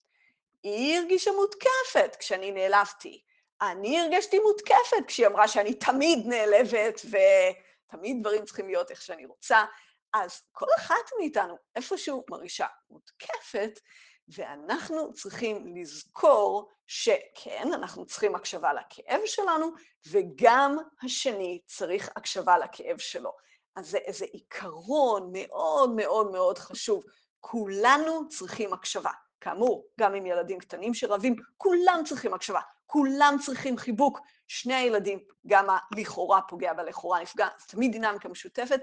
היא 0.62 0.99
הרגישה 0.99 1.30
מותקפת 1.32 2.16
כשאני 2.20 2.50
נעלבתי. 2.50 3.23
אני 3.62 4.00
הרגשתי 4.00 4.38
מותקפת 4.38 5.07
כשהיא 5.07 5.27
אמרה 5.27 5.49
שאני 5.49 5.75
תמיד 5.75 6.27
נעלבת 6.27 7.00
ותמיד 7.05 8.17
דברים 8.21 8.45
צריכים 8.45 8.67
להיות 8.67 8.91
איך 8.91 9.03
שאני 9.03 9.27
רוצה. 9.27 9.65
אז 10.12 10.43
כל 10.53 10.67
אחת 10.77 11.11
מאיתנו 11.19 11.57
איפשהו 11.77 12.25
מרגישה 12.31 12.67
מותקפת, 12.91 13.81
ואנחנו 14.29 15.12
צריכים 15.12 15.77
לזכור 15.77 16.71
שכן, 16.87 17.73
אנחנו 17.75 18.07
צריכים 18.07 18.35
הקשבה 18.35 18.73
לכאב 18.73 19.21
שלנו, 19.25 19.71
וגם 20.11 20.77
השני 21.03 21.61
צריך 21.67 22.11
הקשבה 22.17 22.59
לכאב 22.59 22.99
שלו. 22.99 23.33
אז 23.77 23.91
זה 23.91 23.99
איזה 23.99 24.25
עיקרון 24.25 25.31
מאוד 25.33 25.91
מאוד 25.91 26.31
מאוד 26.33 26.59
חשוב. 26.59 27.05
כולנו 27.41 28.29
צריכים 28.29 28.73
הקשבה. 28.73 29.11
כאמור, 29.41 29.87
גם 30.00 30.15
עם 30.15 30.27
ילדים 30.27 30.59
קטנים 30.59 30.95
שרבים, 30.95 31.37
כולם 31.57 32.03
צריכים 32.07 32.35
הקשבה, 32.35 32.61
כולם 32.90 33.37
צריכים 33.45 33.78
חיבוק. 33.78 34.21
שני 34.47 34.75
הילדים, 34.75 35.18
גם 35.47 35.66
הלכאורה 35.71 36.40
פוגע 36.42 36.73
בלכאורה 36.73 37.23
נפגע, 37.23 37.49
זה 37.61 37.66
תמיד 37.66 37.92
דינמיקה 37.92 38.28
משותפת. 38.28 38.80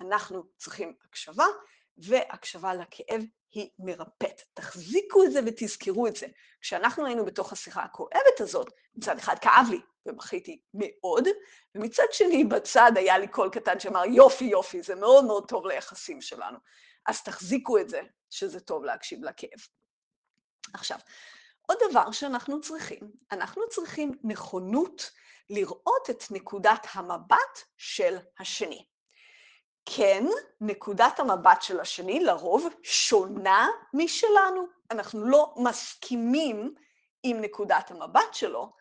אנחנו 0.00 0.44
צריכים 0.56 0.94
הקשבה, 1.04 1.44
והקשבה 1.98 2.74
לכאב 2.74 3.22
היא 3.50 3.70
מרפאת. 3.78 4.42
תחזיקו 4.54 5.24
את 5.24 5.32
זה 5.32 5.40
ותזכרו 5.46 6.06
את 6.06 6.16
זה. 6.16 6.26
כשאנחנו 6.60 7.06
היינו 7.06 7.24
בתוך 7.24 7.52
השיחה 7.52 7.82
הכואבת 7.82 8.40
הזאת, 8.40 8.72
מצד 8.94 9.18
אחד 9.18 9.38
כאב 9.38 9.66
לי 9.70 9.80
ובכיתי 10.06 10.60
מאוד, 10.74 11.28
ומצד 11.74 12.06
שני 12.12 12.44
בצד 12.44 12.92
היה 12.96 13.18
לי 13.18 13.28
קול 13.28 13.50
קטן 13.50 13.80
שאמר 13.80 14.04
יופי 14.04 14.44
יופי, 14.44 14.82
זה 14.82 14.94
מאוד 14.94 15.24
מאוד 15.24 15.48
טוב 15.48 15.66
ליחסים 15.66 16.20
שלנו. 16.20 16.58
אז 17.06 17.22
תחזיקו 17.22 17.78
את 17.78 17.88
זה, 17.88 18.00
שזה 18.30 18.60
טוב 18.60 18.84
להקשיב 18.84 19.24
לכאב. 19.24 19.60
עכשיו, 20.74 20.98
עוד 21.70 21.78
דבר 21.90 22.10
שאנחנו 22.10 22.60
צריכים, 22.60 23.00
אנחנו 23.32 23.62
צריכים 23.68 24.18
נכונות 24.24 25.10
לראות 25.50 26.10
את 26.10 26.24
נקודת 26.30 26.86
המבט 26.92 27.58
של 27.76 28.18
השני. 28.38 28.84
כן, 29.86 30.24
נקודת 30.60 31.20
המבט 31.20 31.62
של 31.62 31.80
השני 31.80 32.20
לרוב 32.20 32.68
שונה 32.82 33.68
משלנו. 33.94 34.66
אנחנו 34.90 35.24
לא 35.24 35.54
מסכימים 35.56 36.74
עם 37.22 37.40
נקודת 37.40 37.90
המבט 37.90 38.34
שלו, 38.34 38.72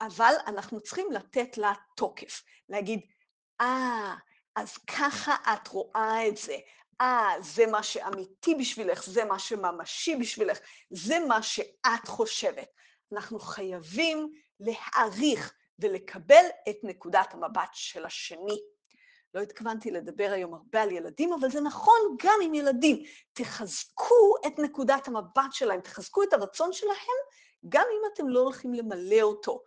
אבל 0.00 0.34
אנחנו 0.46 0.80
צריכים 0.80 1.12
לתת 1.12 1.58
לה 1.58 1.72
תוקף, 1.96 2.42
להגיד, 2.68 3.00
אה, 3.60 4.14
ah, 4.14 4.20
אז 4.56 4.78
ככה 4.78 5.34
את 5.52 5.68
רואה 5.68 6.28
את 6.28 6.36
זה, 6.36 6.56
אה, 7.00 7.32
זה 7.40 7.66
מה 7.66 7.82
שאמיתי 7.82 8.54
בשבילך, 8.54 9.04
זה 9.06 9.24
מה 9.24 9.38
שממשי 9.38 10.16
בשבילך, 10.16 10.58
זה 10.90 11.18
מה 11.28 11.42
שאת 11.42 12.06
חושבת. 12.06 12.68
אנחנו 13.12 13.38
חייבים 13.38 14.32
להעריך 14.60 15.54
ולקבל 15.78 16.44
את 16.68 16.76
נקודת 16.82 17.34
המבט 17.34 17.70
של 17.72 18.04
השני. 18.04 18.58
לא 19.34 19.40
התכוונתי 19.40 19.90
לדבר 19.90 20.30
היום 20.32 20.54
הרבה 20.54 20.82
על 20.82 20.92
ילדים, 20.92 21.32
אבל 21.32 21.50
זה 21.50 21.60
נכון 21.60 22.16
גם 22.22 22.38
עם 22.42 22.54
ילדים. 22.54 23.02
תחזקו 23.32 24.34
את 24.46 24.58
נקודת 24.58 25.08
המבט 25.08 25.52
שלהם, 25.52 25.80
תחזקו 25.80 26.22
את 26.22 26.32
הרצון 26.32 26.72
שלהם, 26.72 27.18
גם 27.68 27.84
אם 27.92 28.10
אתם 28.12 28.28
לא 28.28 28.40
הולכים 28.40 28.74
למלא 28.74 29.22
אותו. 29.22 29.62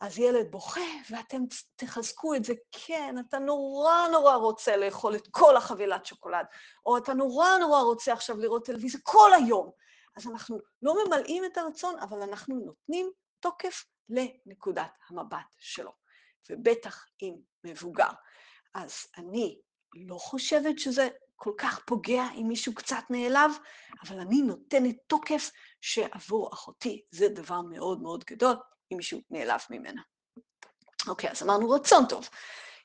אז 0.00 0.18
ילד 0.18 0.50
בוכה, 0.50 0.80
ואתם 1.10 1.42
תחזקו 1.76 2.34
את 2.34 2.44
זה, 2.44 2.52
כן, 2.72 3.14
אתה 3.28 3.38
נורא 3.38 4.08
נורא 4.12 4.34
רוצה 4.34 4.76
לאכול 4.76 5.16
את 5.16 5.28
כל 5.30 5.56
החבילת 5.56 6.06
שוקולד, 6.06 6.46
או 6.86 6.96
אתה 6.96 7.14
נורא 7.14 7.58
נורא 7.60 7.80
רוצה 7.80 8.12
עכשיו 8.12 8.36
לראות 8.40 8.66
טלוויזיה 8.66 9.00
כל 9.02 9.30
היום. 9.34 9.70
אז 10.16 10.26
אנחנו 10.26 10.58
לא 10.82 10.94
ממלאים 11.04 11.44
את 11.44 11.58
הרצון, 11.58 11.98
אבל 11.98 12.22
אנחנו 12.22 12.54
נותנים 12.54 13.10
תוקף 13.40 13.84
לנקודת 14.08 14.92
המבט 15.08 15.54
שלו, 15.58 15.92
ובטח 16.50 17.06
עם 17.18 17.34
מבוגר. 17.64 18.10
אז 18.74 18.92
אני 19.16 19.60
לא 19.94 20.18
חושבת 20.18 20.78
שזה 20.78 21.08
כל 21.36 21.52
כך 21.58 21.80
פוגע 21.86 22.24
אם 22.34 22.48
מישהו 22.48 22.74
קצת 22.74 23.02
נעלב, 23.10 23.50
אבל 24.02 24.20
אני 24.20 24.42
נותנת 24.42 24.96
תוקף 25.06 25.50
שעבור 25.80 26.52
אחותי 26.52 27.02
זה 27.10 27.28
דבר 27.28 27.60
מאוד 27.60 28.02
מאוד 28.02 28.24
גדול 28.24 28.54
אם 28.92 28.96
מישהו 28.96 29.20
נעלב 29.30 29.60
ממנה. 29.70 30.02
אוקיי, 31.08 31.30
אז 31.30 31.42
אמרנו 31.42 31.70
רצון 31.70 32.06
טוב. 32.08 32.28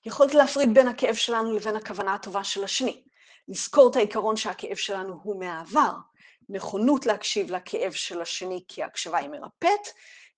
יכולת 0.06 0.34
להפריד 0.34 0.74
בין 0.74 0.88
הכאב 0.88 1.16
שלנו 1.16 1.56
לבין 1.56 1.76
הכוונה 1.76 2.14
הטובה 2.14 2.44
של 2.44 2.64
השני. 2.64 3.04
לזכור 3.48 3.92
את 3.92 3.96
העיקרון 3.96 4.38
שהכאב 4.38 4.76
שלנו 4.76 5.20
הוא 5.24 5.40
מהעבר, 5.40 5.92
נכונות 6.50 7.06
להקשיב 7.06 7.52
לכאב 7.52 7.92
של 7.92 8.22
השני 8.22 8.64
כי 8.68 8.84
ההקשבה 8.84 9.18
היא 9.18 9.30
מרפאת, 9.30 9.88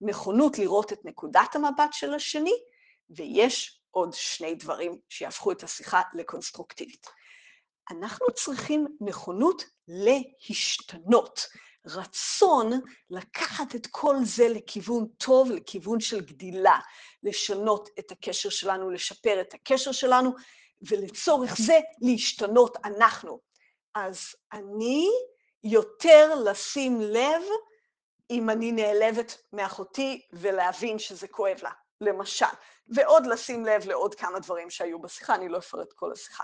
נכונות 0.02 0.60
לראות 0.60 0.94
את 0.94 1.06
נקודת 1.06 1.56
המבט 1.56 1.94
של 1.94 2.14
השני, 2.14 2.54
ויש 3.10 3.82
עוד 3.92 4.14
שני 4.14 4.56
דברים 4.56 5.00
שיהפכו 5.10 5.52
את 5.52 5.64
השיחה 5.64 6.02
לקונסטרוקטיבית. 6.14 7.08
אנחנו 7.92 8.26
צריכים 8.36 8.88
נכונות 9.02 9.64
להשתנות, 9.88 11.48
רצון 11.88 12.72
לקחת 13.10 13.76
את 13.76 13.88
כל 13.92 14.16
זה 14.24 14.50
לכיוון 14.50 15.08
טוב, 15.18 15.52
לכיוון 15.52 16.00
של 16.00 16.22
גדילה, 16.22 16.80
לשנות 17.24 17.90
את 18.00 18.12
הקשר 18.12 18.50
שלנו, 18.50 18.90
לשפר 18.90 19.42
את 19.42 19.54
הקשר 19.54 19.92
שלנו, 19.92 20.32
ולצורך 20.82 21.56
זה 21.58 21.80
להשתנות 22.02 22.78
אנחנו. 22.86 23.40
אז 23.96 24.20
אני 24.54 25.10
יותר 25.64 26.36
לשים 26.46 27.02
לב 27.02 27.42
אם 28.30 28.50
אני 28.50 28.72
נעלבת 28.72 29.38
מאחותי 29.54 30.28
ולהבין 30.34 31.00
שזה 31.00 31.28
כואב 31.28 31.58
לה. 31.64 31.72
למשל, 32.02 32.46
ועוד 32.88 33.26
לשים 33.26 33.66
לב 33.66 33.88
לעוד 33.88 34.16
כמה 34.16 34.40
דברים 34.40 34.70
שהיו 34.70 35.00
בשיחה, 35.00 35.36
אני 35.36 35.50
לא 35.50 35.58
אפרט 35.58 35.94
כל 35.94 36.12
השיחה. 36.12 36.44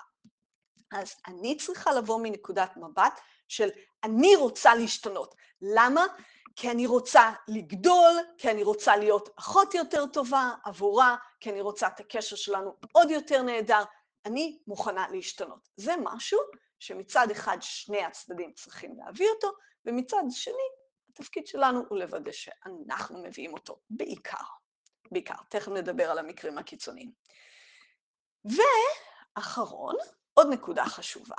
אז 0.91 1.15
אני 1.27 1.57
צריכה 1.57 1.91
לבוא 1.91 2.19
מנקודת 2.23 2.77
מבט 2.77 3.19
של 3.47 3.69
אני 4.03 4.35
רוצה 4.35 4.75
להשתנות. 4.75 5.35
למה? 5.61 6.05
כי 6.55 6.71
אני 6.71 6.87
רוצה 6.87 7.31
לגדול, 7.47 8.13
כי 8.37 8.51
אני 8.51 8.63
רוצה 8.63 8.95
להיות 8.95 9.29
אחות 9.39 9.73
יותר 9.73 10.05
טובה 10.05 10.51
עבורה, 10.65 11.15
כי 11.39 11.49
אני 11.49 11.61
רוצה 11.61 11.87
את 11.87 11.99
הקשר 11.99 12.35
שלנו 12.35 12.75
עוד 12.91 13.11
יותר 13.11 13.41
נהדר. 13.41 13.83
אני 14.25 14.59
מוכנה 14.67 15.07
להשתנות. 15.11 15.69
זה 15.77 15.93
משהו 16.03 16.39
שמצד 16.79 17.31
אחד 17.31 17.57
שני 17.61 18.03
הצדדים 18.03 18.53
צריכים 18.53 18.95
להביא 18.97 19.27
אותו, 19.35 19.51
ומצד 19.85 20.23
שני 20.29 20.63
התפקיד 21.09 21.47
שלנו 21.47 21.83
הוא 21.89 21.99
לוודא 21.99 22.31
שאנחנו 22.31 23.23
מביאים 23.23 23.53
אותו 23.53 23.79
בעיקר. 23.89 24.43
בעיקר. 25.11 25.35
תכף 25.49 25.67
נדבר 25.67 26.11
על 26.11 26.17
המקרים 26.17 26.57
הקיצוניים. 26.57 27.11
ואחרון, 28.45 29.95
עוד 30.43 30.53
נקודה 30.53 30.85
חשובה, 30.85 31.35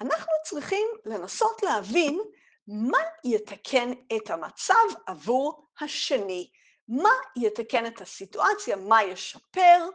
אנחנו 0.00 0.32
צריכים 0.44 0.88
לנסות 1.04 1.62
להבין 1.62 2.20
מה 2.66 2.98
יתקן 3.24 3.92
את 4.16 4.30
המצב 4.30 4.74
עבור 5.06 5.68
השני, 5.80 6.50
מה 6.88 7.10
יתקן 7.36 7.86
את 7.86 8.00
הסיטואציה, 8.00 8.76
מה 8.76 9.02
ישפר, 9.02 9.88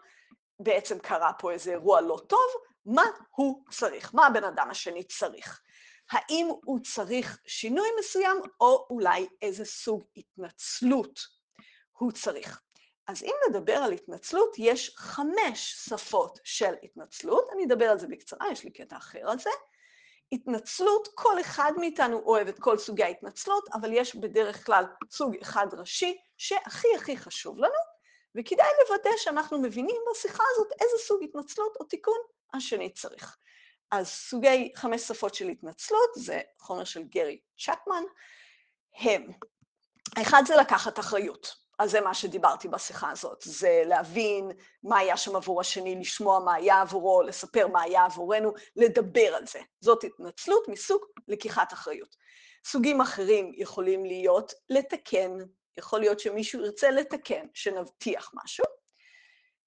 בעצם 0.60 1.00
קרה 1.00 1.34
פה 1.34 1.52
איזה 1.52 1.72
אירוע 1.72 2.02
לא 2.02 2.20
טוב, 2.28 2.48
מה 2.86 3.04
הוא 3.36 3.64
צריך, 3.70 4.14
מה 4.14 4.28
הבן 4.28 4.44
אדם 4.44 4.70
השני 4.70 5.04
צריך. 5.04 5.62
האם 6.12 6.48
הוא 6.64 6.80
צריך 6.80 7.40
שינוי 7.46 7.88
מסוים, 8.00 8.38
או 8.60 8.88
אולי 8.90 9.28
איזה 9.42 9.66
סוג 9.66 10.04
התנצלות 10.18 11.20
הוא 11.98 12.12
צריך. 12.12 12.62
אז 13.12 13.24
אם 13.24 13.34
נדבר 13.50 13.74
על 13.74 13.92
התנצלות, 13.92 14.56
יש 14.58 14.94
חמש 14.98 15.86
שפות 15.90 16.40
של 16.44 16.74
התנצלות, 16.84 17.50
אני 17.54 17.66
אדבר 17.66 17.86
על 17.86 18.00
זה 18.00 18.08
בקצרה, 18.08 18.52
יש 18.52 18.64
לי 18.64 18.72
קטע 18.72 18.98
אחר 18.98 19.30
על 19.32 19.40
זה. 19.40 19.50
התנצלות, 20.32 21.08
כל 21.16 21.42
אחד 21.42 21.72
מאיתנו 21.78 22.20
אוהב 22.20 22.48
את 22.48 22.60
כל 22.60 22.78
סוגי 22.78 23.04
ההתנצלות, 23.04 23.70
אבל 23.74 23.94
יש 23.94 24.16
בדרך 24.16 24.66
כלל 24.66 24.86
סוג 25.12 25.36
אחד 25.42 25.68
ראשי 25.74 26.18
שהכי 26.38 26.88
הכי 26.96 27.18
חשוב 27.18 27.58
לנו, 27.58 27.74
וכדאי 28.36 28.68
לוודא 28.90 29.10
שאנחנו 29.18 29.62
מבינים 29.62 30.02
בשיחה 30.12 30.44
הזאת 30.52 30.72
איזה 30.82 30.96
סוג 30.98 31.24
התנצלות 31.24 31.78
או 31.80 31.86
תיקון 31.86 32.20
השני 32.54 32.94
צריך. 32.94 33.38
אז 33.92 34.08
סוגי 34.08 34.72
חמש 34.76 35.02
שפות 35.02 35.36
של 35.36 35.48
התנצלות, 35.48 36.10
זה 36.16 36.42
חומר 36.60 36.84
של 36.84 37.04
גרי 37.04 37.40
צ'קמן, 37.60 38.04
הם. 38.96 39.28
האחד 40.18 40.44
זה 40.48 40.56
לקחת 40.56 41.00
אחריות. 41.00 41.61
אז 41.82 41.92
זה 41.92 42.02
מה 42.02 42.14
שדיברתי 42.14 42.68
בשיחה 42.68 43.12
הזאת, 43.12 43.44
זה 43.46 43.84
להבין 43.86 44.52
מה 44.84 44.98
היה 44.98 45.18
שם 45.18 45.36
עבור 45.36 45.62
השני, 45.62 45.96
לשמוע 46.00 46.40
מה 46.40 46.54
היה 46.54 46.82
עבורו, 46.82 47.22
לספר 47.22 47.68
מה 47.68 47.82
היה 47.82 48.06
עבורנו, 48.06 48.54
לדבר 48.76 49.36
על 49.36 49.48
זה. 49.48 49.60
זאת 49.82 50.04
התנצלות 50.04 50.68
מסוג 50.68 51.02
לקיחת 51.28 51.74
אחריות. 51.74 52.16
סוגים 52.66 53.02
אחרים 53.02 53.52
יכולים 53.56 54.06
להיות 54.06 54.54
לתקן, 54.70 55.32
יכול 55.78 56.00
להיות 56.00 56.20
שמישהו 56.20 56.62
ירצה 56.62 56.92
לתקן, 56.92 57.46
שנבטיח 57.54 58.32
משהו. 58.44 58.66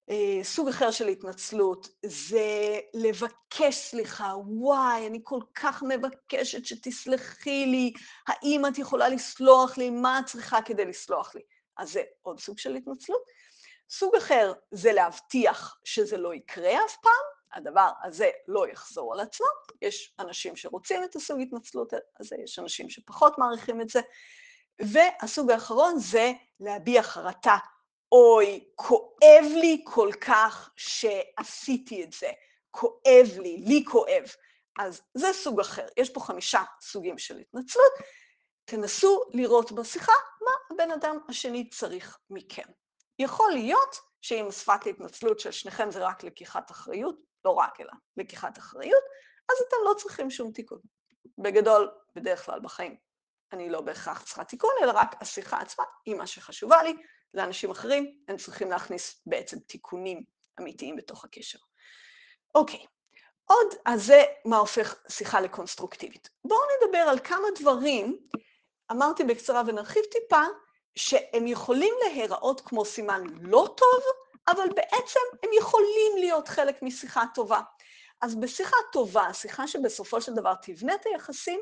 אה, 0.09 0.43
סוג 0.43 0.67
אחר 0.67 0.91
של 0.91 1.07
התנצלות 1.07 1.87
זה 2.05 2.79
לבקש 2.93 3.75
סליחה, 3.75 4.33
וואי, 4.47 5.07
אני 5.07 5.19
כל 5.23 5.39
כך 5.55 5.83
מבקשת 5.83 6.65
שתסלחי 6.65 7.65
לי, 7.65 7.93
האם 8.27 8.65
את 8.65 8.77
יכולה 8.77 9.09
לסלוח 9.09 9.77
לי, 9.77 9.89
מה 9.89 10.19
את 10.19 10.25
צריכה 10.25 10.61
כדי 10.61 10.85
לסלוח 10.85 11.35
לי? 11.35 11.41
אז 11.77 11.91
זה 11.91 12.03
עוד 12.21 12.39
סוג 12.39 12.59
של 12.59 12.75
התנצלות. 12.75 13.21
סוג 13.89 14.15
אחר 14.15 14.53
זה 14.71 14.93
להבטיח 14.93 15.77
שזה 15.83 16.17
לא 16.17 16.33
יקרה 16.33 16.85
אף 16.85 16.95
פעם, 17.01 17.35
הדבר 17.53 17.89
הזה 18.03 18.29
לא 18.47 18.67
יחזור 18.67 19.13
על 19.13 19.19
עצמו. 19.19 19.47
יש 19.81 20.13
אנשים 20.19 20.55
שרוצים 20.55 21.03
את 21.03 21.15
הסוג 21.15 21.41
התנצלות 21.41 21.93
הזה, 22.19 22.35
יש 22.43 22.59
אנשים 22.59 22.89
שפחות 22.89 23.37
מעריכים 23.37 23.81
את 23.81 23.89
זה. 23.89 23.99
והסוג 24.79 25.51
האחרון 25.51 25.99
זה 25.99 26.31
להביע 26.59 27.03
חרטה. 27.03 27.57
אוי, 28.11 28.63
כואב 28.75 29.45
לי 29.55 29.81
כל 29.83 30.09
כך 30.21 30.69
שעשיתי 30.75 32.03
את 32.03 32.13
זה. 32.13 32.31
כואב 32.71 33.27
לי, 33.37 33.57
לי 33.57 33.83
כואב. 33.87 34.23
אז 34.79 35.01
זה 35.13 35.33
סוג 35.33 35.59
אחר. 35.59 35.85
יש 35.97 36.09
פה 36.09 36.19
חמישה 36.19 36.61
סוגים 36.81 37.17
של 37.17 37.37
התנצלות. 37.37 37.91
תנסו 38.65 39.21
לראות 39.33 39.71
בשיחה 39.71 40.13
הבן 40.75 40.91
אדם 40.91 41.17
השני 41.29 41.69
צריך 41.69 42.19
מכם. 42.29 42.63
יכול 43.19 43.51
להיות 43.51 43.95
שאם 44.21 44.47
שפת 44.51 44.85
ההתנצלות 44.85 45.39
של 45.39 45.51
שניכם 45.51 45.91
זה 45.91 46.07
רק 46.07 46.23
לקיחת 46.23 46.71
אחריות, 46.71 47.15
לא 47.45 47.51
רק 47.51 47.81
אלא 47.81 47.91
לקיחת 48.17 48.57
אחריות, 48.57 49.03
אז 49.51 49.57
אתם 49.67 49.77
לא 49.85 49.93
צריכים 49.93 50.29
שום 50.29 50.51
תיקון. 50.51 50.79
בגדול, 51.37 51.91
בדרך 52.15 52.45
כלל 52.45 52.59
בחיים, 52.59 52.95
אני 53.53 53.69
לא 53.69 53.81
בהכרח 53.81 54.23
צריכה 54.23 54.43
תיקון, 54.43 54.71
אלא 54.83 54.91
רק 54.95 55.15
השיחה 55.21 55.57
עצמה 55.57 55.83
היא 56.05 56.15
מה 56.15 56.27
שחשובה 56.27 56.83
לי. 56.83 56.93
לאנשים 57.33 57.71
אחרים 57.71 58.17
הם 58.27 58.37
צריכים 58.37 58.69
להכניס 58.69 59.21
בעצם 59.25 59.59
תיקונים 59.59 60.23
אמיתיים 60.59 60.95
בתוך 60.95 61.25
הקשר. 61.25 61.59
אוקיי, 62.55 62.85
עוד, 63.45 63.73
אז 63.85 64.05
זה 64.05 64.23
מה 64.45 64.57
הופך 64.57 64.95
שיחה 65.09 65.41
לקונסטרוקטיבית. 65.41 66.29
בואו 66.45 66.59
נדבר 66.83 66.97
על 66.97 67.19
כמה 67.19 67.47
דברים 67.59 68.17
אמרתי 68.91 69.23
בקצרה 69.23 69.61
ונרחיב 69.67 70.03
טיפה, 70.11 70.41
שהם 70.95 71.47
יכולים 71.47 71.93
להיראות 72.03 72.61
כמו 72.61 72.85
סימן 72.85 73.23
לא 73.41 73.67
טוב, 73.77 74.03
אבל 74.47 74.69
בעצם 74.75 75.19
הם 75.43 75.49
יכולים 75.57 76.17
להיות 76.17 76.47
חלק 76.47 76.81
משיחה 76.81 77.23
טובה. 77.33 77.61
אז 78.21 78.35
בשיחה 78.35 78.77
טובה, 78.91 79.33
שיחה 79.33 79.67
שבסופו 79.67 80.21
של 80.21 80.33
דבר 80.33 80.53
תבנה 80.61 80.95
את 80.95 81.05
היחסים, 81.05 81.59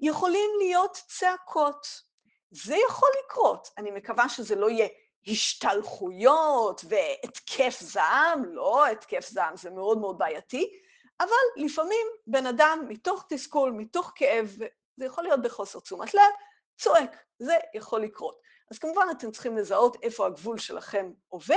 יכולים 0.00 0.50
להיות 0.58 0.98
צעקות. 1.08 1.86
זה 2.50 2.76
יכול 2.88 3.08
לקרות. 3.24 3.68
אני 3.78 3.90
מקווה 3.90 4.28
שזה 4.28 4.54
לא 4.54 4.70
יהיה 4.70 4.88
השתלחויות 5.26 6.84
והתקף 6.88 7.78
זעם, 7.80 8.44
לא 8.44 8.86
התקף 8.86 9.28
זעם, 9.28 9.56
זה 9.56 9.70
מאוד 9.70 9.98
מאוד 9.98 10.18
בעייתי, 10.18 10.80
אבל 11.20 11.64
לפעמים 11.64 12.06
בן 12.26 12.46
אדם 12.46 12.84
מתוך 12.88 13.24
תסכול, 13.28 13.72
מתוך 13.72 14.12
כאב, 14.14 14.56
זה 14.96 15.04
יכול 15.04 15.24
להיות 15.24 15.42
בחוסר 15.42 15.80
תשומת 15.80 16.14
לב, 16.14 16.22
צועק, 16.78 17.16
זה 17.38 17.54
יכול 17.74 18.02
לקרות. 18.02 18.40
אז 18.70 18.78
כמובן 18.78 19.06
אתם 19.10 19.30
צריכים 19.30 19.56
לזהות 19.56 19.96
איפה 20.02 20.26
הגבול 20.26 20.58
שלכם 20.58 21.12
עובר, 21.28 21.54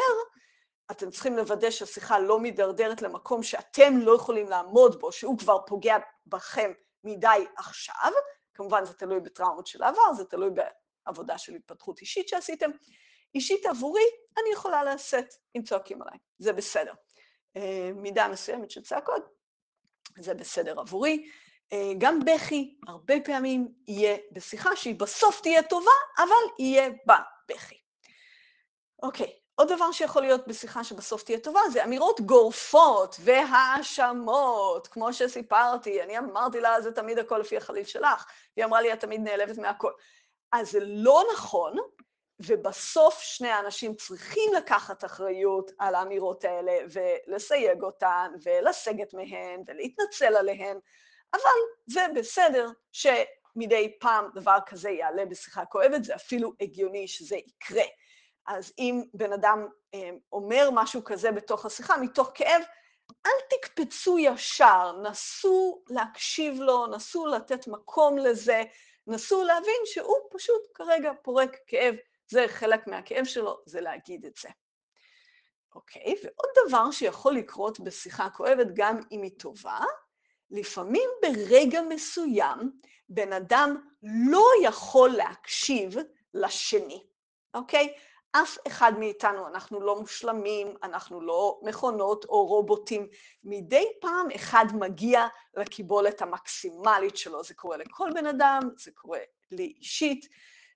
אתם 0.91 1.09
צריכים 1.09 1.37
לוודא 1.37 1.71
שהשיחה 1.71 2.19
לא 2.19 2.39
מידרדרת 2.39 3.01
למקום 3.01 3.43
שאתם 3.43 3.97
לא 3.97 4.15
יכולים 4.15 4.49
לעמוד 4.49 4.99
בו, 4.99 5.11
שהוא 5.11 5.37
כבר 5.37 5.57
פוגע 5.67 5.97
בכם 6.25 6.71
מדי 7.03 7.45
עכשיו, 7.57 8.11
כמובן 8.53 8.85
זה 8.85 8.93
תלוי 8.93 9.19
בטראומות 9.19 9.67
של 9.67 9.83
העבר, 9.83 10.13
זה 10.17 10.25
תלוי 10.25 10.49
בעבודה 11.05 11.37
של 11.37 11.55
התפתחות 11.55 12.01
אישית 12.01 12.27
שעשיתם. 12.27 12.69
אישית 13.35 13.65
עבורי, 13.65 14.03
אני 14.37 14.53
יכולה 14.53 14.83
לשאת 14.83 15.33
אם 15.55 15.63
צועקים 15.63 16.01
עליי, 16.01 16.17
זה 16.39 16.53
בסדר. 16.53 16.93
אה, 17.55 17.91
מידה 17.95 18.27
מסוימת 18.27 18.71
של 18.71 18.81
צעקות, 18.81 19.23
זה 20.19 20.33
בסדר 20.33 20.79
עבורי. 20.79 21.29
אה, 21.73 21.91
גם 21.97 22.19
בכי 22.25 22.79
הרבה 22.87 23.15
פעמים 23.25 23.67
יהיה 23.87 24.17
בשיחה 24.31 24.75
שהיא 24.75 24.99
בסוף 24.99 25.41
תהיה 25.41 25.63
טובה, 25.63 25.91
אבל 26.17 26.53
יהיה 26.59 26.89
בה 27.05 27.17
בכי. 27.49 27.77
אוקיי, 29.03 29.39
עוד 29.55 29.71
דבר 29.71 29.91
שיכול 29.91 30.21
להיות 30.21 30.47
בשיחה 30.47 30.83
שבסוף 30.83 31.23
תהיה 31.23 31.39
טובה 31.39 31.59
זה 31.71 31.83
אמירות 31.83 32.21
גורפות 32.21 33.15
והאשמות, 33.19 34.87
כמו 34.87 35.13
שסיפרתי, 35.13 36.03
אני 36.03 36.17
אמרתי 36.17 36.59
לה, 36.59 36.81
זה 36.81 36.91
תמיד 36.91 37.19
הכל 37.19 37.37
לפי 37.37 37.57
החליל 37.57 37.85
שלך, 37.85 38.25
והיא 38.57 38.65
אמרה 38.65 38.81
לי, 38.81 38.93
את 38.93 38.99
תמיד 38.99 39.21
נעלבת 39.21 39.57
מהכל. 39.57 39.91
אז 40.51 40.71
זה 40.71 40.79
לא 40.81 41.23
נכון, 41.33 41.77
ובסוף 42.39 43.19
שני 43.19 43.49
האנשים 43.49 43.95
צריכים 43.95 44.53
לקחת 44.53 45.05
אחריות 45.05 45.71
על 45.79 45.95
האמירות 45.95 46.43
האלה 46.43 46.73
ולסייג 46.91 47.83
אותן 47.83 48.31
ולסגת 48.43 49.13
מהן 49.13 49.63
ולהתנצל 49.67 50.35
עליהן. 50.35 50.79
אבל 51.33 51.59
זה 51.87 52.05
בסדר 52.15 52.69
שמדי 52.91 53.97
פעם 53.99 54.25
דבר 54.35 54.57
כזה 54.65 54.89
יעלה 54.89 55.25
בשיחה 55.25 55.65
כואבת, 55.65 56.03
זה 56.03 56.15
אפילו 56.15 56.53
הגיוני 56.61 57.07
שזה 57.07 57.35
יקרה. 57.35 57.83
אז 58.47 58.73
אם 58.79 59.03
בן 59.13 59.33
אדם 59.33 59.67
אה, 59.93 60.09
אומר 60.31 60.69
משהו 60.73 61.03
כזה 61.03 61.31
בתוך 61.31 61.65
השיחה, 61.65 61.97
מתוך 61.97 62.31
כאב, 62.33 62.61
אל 63.25 63.31
תקפצו 63.49 64.19
ישר, 64.19 64.91
נסו 65.03 65.83
להקשיב 65.89 66.59
לו, 66.59 66.87
נסו 66.87 67.25
לתת 67.25 67.67
מקום 67.67 68.17
לזה, 68.17 68.63
נסו 69.07 69.43
להבין 69.43 69.81
שהוא 69.85 70.17
פשוט 70.31 70.61
כרגע 70.73 71.11
פורק 71.23 71.57
כאב, 71.67 71.95
זה 72.27 72.45
חלק 72.47 72.87
מהכאב 72.87 73.25
שלו, 73.25 73.59
זה 73.65 73.81
להגיד 73.81 74.25
את 74.25 74.35
זה. 74.41 74.49
אוקיי, 75.75 76.15
ועוד 76.23 76.49
דבר 76.67 76.91
שיכול 76.91 77.33
לקרות 77.35 77.79
בשיחה 77.79 78.29
כואבת, 78.29 78.67
גם 78.73 78.99
אם 79.11 79.21
היא 79.21 79.39
טובה, 79.39 79.79
לפעמים 80.51 81.09
ברגע 81.21 81.81
מסוים 81.81 82.71
בן 83.09 83.33
אדם 83.33 83.75
לא 84.03 84.45
יכול 84.63 85.09
להקשיב 85.09 85.95
לשני, 86.33 87.03
אוקיי? 87.53 87.93
אף 88.31 88.57
אחד 88.67 88.91
מאיתנו, 88.99 89.47
אנחנו 89.47 89.81
לא 89.81 89.99
מושלמים, 89.99 90.75
אנחנו 90.83 91.21
לא 91.21 91.59
מכונות 91.63 92.25
או 92.25 92.45
רובוטים. 92.45 93.07
מדי 93.43 93.85
פעם 94.01 94.27
אחד 94.35 94.65
מגיע 94.73 95.27
לקיבולת 95.57 96.21
המקסימלית 96.21 97.17
שלו. 97.17 97.43
זה 97.43 97.53
קורה 97.53 97.77
לכל 97.77 98.09
בן 98.13 98.25
אדם, 98.25 98.59
זה 98.77 98.91
קורה 98.91 99.19
לי 99.51 99.73
אישית, 99.79 100.25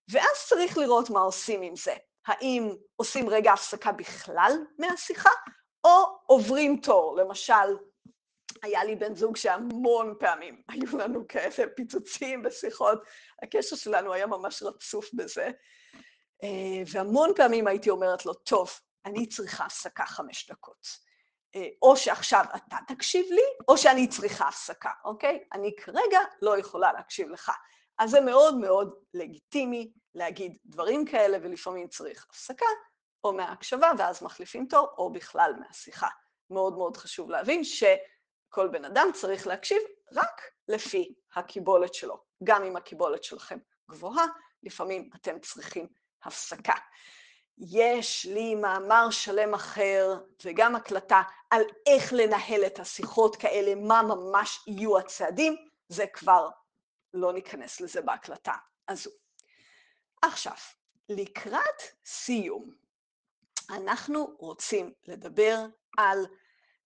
ואז 0.10 0.46
צריך 0.48 0.78
לראות 0.78 1.10
מה 1.10 1.20
עושים 1.20 1.62
עם 1.62 1.76
זה. 1.76 1.94
האם 2.26 2.76
עושים 2.96 3.30
רגע 3.30 3.54
הפסקה 3.54 3.92
בכלל 3.92 4.52
מהשיחה, 4.80 5.30
או 5.84 6.18
עוברים 6.26 6.78
תור, 6.78 7.18
למשל, 7.18 7.78
היה 8.64 8.84
לי 8.84 8.96
בן 8.96 9.16
זוג 9.16 9.38
שהמון 9.38 10.16
פעמים 10.20 10.62
היו 10.70 10.98
לנו 10.98 11.28
כאלה 11.28 11.70
פיצוצים 11.76 12.44
בשיחות, 12.44 13.04
הקשר 13.44 13.76
שלנו 13.76 14.14
היה 14.14 14.28
ממש 14.28 14.64
רצוף 14.64 15.14
בזה, 15.14 15.50
אה, 16.44 16.84
והמון 16.92 17.32
פעמים 17.36 17.68
הייתי 17.68 17.90
אומרת 17.90 18.26
לו, 18.26 18.34
טוב, 18.34 18.70
אני 19.06 19.28
צריכה 19.28 19.66
הפסקה 19.66 20.06
חמש 20.06 20.52
דקות. 20.52 20.88
אה, 21.56 21.68
או 21.82 21.98
שעכשיו 21.98 22.46
אתה 22.56 22.78
תקשיב 22.88 23.26
לי, 23.30 23.42
או 23.68 23.78
שאני 23.78 24.08
צריכה 24.08 24.48
הפסקה, 24.48 24.92
אוקיי? 25.06 25.44
אני 25.54 25.76
כרגע 25.78 26.20
לא 26.42 26.58
יכולה 26.58 26.94
להקשיב 26.94 27.30
לך. 27.30 27.52
אז 27.98 28.10
זה 28.10 28.22
מאוד 28.22 28.58
מאוד 28.58 28.94
לגיטימי 29.14 29.92
להגיד 30.16 30.58
דברים 30.66 31.06
כאלה, 31.06 31.38
ולפעמים 31.42 31.88
צריך 31.88 32.26
הפסקה, 32.30 32.66
או 33.24 33.34
מההקשבה, 33.34 33.92
ואז 33.98 34.24
מחליפים 34.24 34.66
תור, 34.66 34.88
או 34.98 35.12
בכלל 35.12 35.54
מהשיחה. 35.60 36.08
מאוד 36.50 36.78
מאוד 36.78 36.98
חשוב 36.98 37.30
להבין 37.30 37.64
שכל 38.54 38.68
בן 38.68 38.86
אדם 38.86 39.08
צריך 39.14 39.48
להקשיב 39.48 39.82
רק 40.12 40.42
לפי 40.68 41.14
הקיבולת 41.36 41.94
שלו. 41.94 42.24
גם 42.44 42.64
אם 42.64 42.76
הקיבולת 42.76 43.24
שלכם 43.24 43.58
גבוהה, 43.90 44.26
לפעמים 44.64 45.10
אתם 45.16 45.40
צריכים 45.40 45.88
הפסקה. 46.24 46.74
יש 47.58 48.26
לי 48.26 48.56
מאמר 48.56 49.10
שלם 49.12 49.54
אחר 49.54 50.16
וגם 50.46 50.76
הקלטה 50.76 51.22
על 51.50 51.62
איך 51.86 52.14
לנהל 52.14 52.66
את 52.66 52.80
השיחות 52.80 53.36
כאלה, 53.36 53.76
מה 53.76 54.02
ממש 54.02 54.64
יהיו 54.68 54.98
הצעדים, 54.98 55.56
זה 55.88 56.06
כבר 56.14 56.50
לא 57.14 57.34
ניכנס 57.34 57.82
לזה 57.82 58.02
בהקלטה 58.02 58.54
הזו. 58.90 59.12
עכשיו, 60.22 60.56
לקראת 61.10 61.82
סיום, 62.06 62.70
אנחנו 63.70 64.36
רוצים 64.40 64.94
לדבר 65.08 65.66
על 65.98 66.26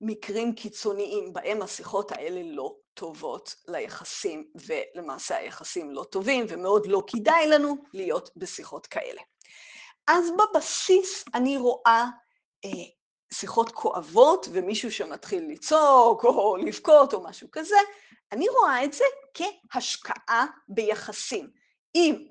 מקרים 0.01 0.55
קיצוניים 0.55 1.33
בהם 1.33 1.61
השיחות 1.61 2.11
האלה 2.11 2.41
לא 2.43 2.75
טובות 2.93 3.55
ליחסים, 3.67 4.47
ולמעשה 4.55 5.37
היחסים 5.37 5.91
לא 5.91 6.03
טובים, 6.03 6.45
ומאוד 6.49 6.87
לא 6.87 7.03
כדאי 7.07 7.47
לנו 7.47 7.77
להיות 7.93 8.29
בשיחות 8.35 8.87
כאלה. 8.87 9.21
אז 10.07 10.25
בבסיס 10.31 11.25
אני 11.33 11.57
רואה 11.57 12.05
אה, 12.65 12.69
שיחות 13.33 13.71
כואבות 13.71 14.47
ומישהו 14.51 14.91
שמתחיל 14.91 15.43
לצעוק 15.51 16.25
או 16.25 16.57
לבכות 16.57 17.13
או 17.13 17.23
משהו 17.23 17.47
כזה, 17.51 17.75
אני 18.31 18.45
רואה 18.49 18.83
את 18.83 18.93
זה 18.93 19.03
כהשקעה 19.33 20.45
ביחסים. 20.67 21.49
אם 21.95 22.27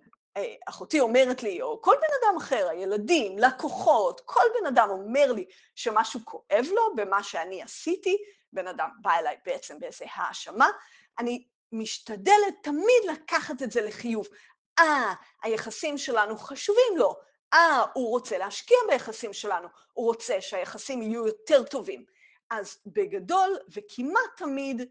אחותי 0.66 1.00
אומרת 1.00 1.42
לי, 1.42 1.62
או 1.62 1.82
כל 1.82 1.94
בן 1.96 2.28
אדם 2.28 2.36
אחר, 2.36 2.68
הילדים, 2.68 3.38
לקוחות, 3.38 4.20
כל 4.24 4.44
בן 4.60 4.66
אדם 4.66 4.88
אומר 4.90 5.32
לי 5.32 5.44
שמשהו 5.74 6.20
כואב 6.24 6.66
לו 6.72 6.96
במה 6.96 7.22
שאני 7.22 7.62
עשיתי, 7.62 8.16
בן 8.52 8.66
אדם 8.66 8.88
בא 9.00 9.18
אליי 9.18 9.36
בעצם 9.46 9.78
באיזה 9.78 10.04
האשמה, 10.14 10.68
אני 11.18 11.44
משתדלת 11.72 12.54
תמיד 12.62 13.04
לקחת 13.12 13.62
את 13.62 13.70
זה 13.70 13.82
לחיוב. 13.82 14.26
אה, 14.78 15.14
היחסים 15.42 15.98
שלנו 15.98 16.38
חשובים 16.38 16.96
לו, 16.96 17.14
אה, 17.54 17.84
הוא 17.94 18.10
רוצה 18.10 18.38
להשקיע 18.38 18.76
ביחסים 18.88 19.32
שלנו, 19.32 19.68
הוא 19.92 20.06
רוצה 20.06 20.40
שהיחסים 20.40 21.02
יהיו 21.02 21.26
יותר 21.26 21.62
טובים. 21.62 22.04
אז 22.50 22.78
בגדול, 22.86 23.56
וכמעט 23.74 24.36
תמיד, 24.36 24.82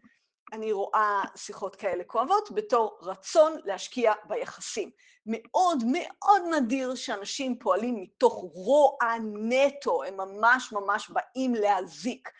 אני 0.52 0.72
רואה 0.72 1.22
שיחות 1.36 1.76
כאלה 1.76 2.04
כואבות 2.04 2.50
בתור 2.50 2.98
רצון 3.02 3.56
להשקיע 3.64 4.12
ביחסים. 4.24 4.90
מאוד 5.26 5.84
מאוד 5.92 6.42
נדיר 6.54 6.94
שאנשים 6.94 7.58
פועלים 7.58 7.96
מתוך 7.96 8.34
רוע 8.34 8.96
נטו, 9.22 10.04
הם 10.04 10.16
ממש 10.16 10.72
ממש 10.72 11.10
באים 11.10 11.54
להזיק. 11.54 12.30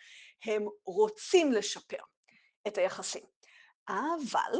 הם 0.45 0.65
רוצים 0.85 1.51
לשפר 1.51 1.97
את 2.67 2.77
היחסים. 2.77 3.23
אבל 3.89 4.59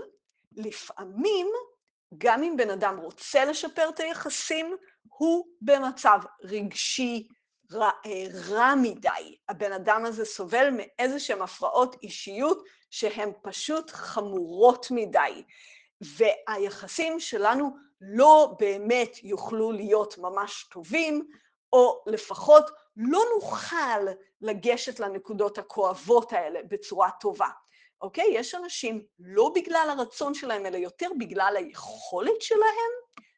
לפעמים, 0.56 1.48
גם 2.18 2.44
אם 2.44 2.58
בן 2.58 2.70
אדם 2.70 2.98
רוצה 2.98 3.46
לשפר 3.46 3.90
את 3.90 4.00
היחסים, 4.00 4.76
הוא 5.08 5.48
במצב 5.62 6.20
רגשי 6.44 7.28
רע, 7.72 7.90
אה, 8.06 8.26
רע 8.50 8.76
מדי. 8.76 9.38
הבן 9.50 9.72
אדם 9.72 10.06
הזה 10.06 10.26
סובל 10.26 10.70
מאיזה 10.70 11.20
שהן 11.20 11.42
הפרעות 11.42 11.96
אישיות 12.04 12.64
שהן 12.90 13.32
פשוט 13.42 13.92
חמורות 13.92 14.88
מדי. 14.92 15.44
והיחסים 16.02 17.20
שלנו 17.20 17.87
לא 18.02 18.56
באמת 18.60 19.24
יוכלו 19.24 19.72
להיות 19.72 20.18
ממש 20.18 20.68
טובים, 20.72 21.28
או 21.74 22.04
לפחות 22.08 22.72
לא 22.98 23.22
נוכל 23.36 24.02
לגשת 24.42 25.00
לנקודות 25.00 25.58
הכואבות 25.58 26.34
האלה 26.34 26.60
בצורה 26.70 27.10
טובה. 27.20 27.50
אוקיי? 28.02 28.26
יש 28.32 28.56
אנשים, 28.56 29.06
לא 29.20 29.52
בגלל 29.56 29.96
הרצון 29.98 30.34
שלהם, 30.34 30.66
אלא 30.66 30.78
יותר 30.78 31.10
בגלל 31.20 31.54
היכולת 31.58 32.42
שלהם, 32.42 32.92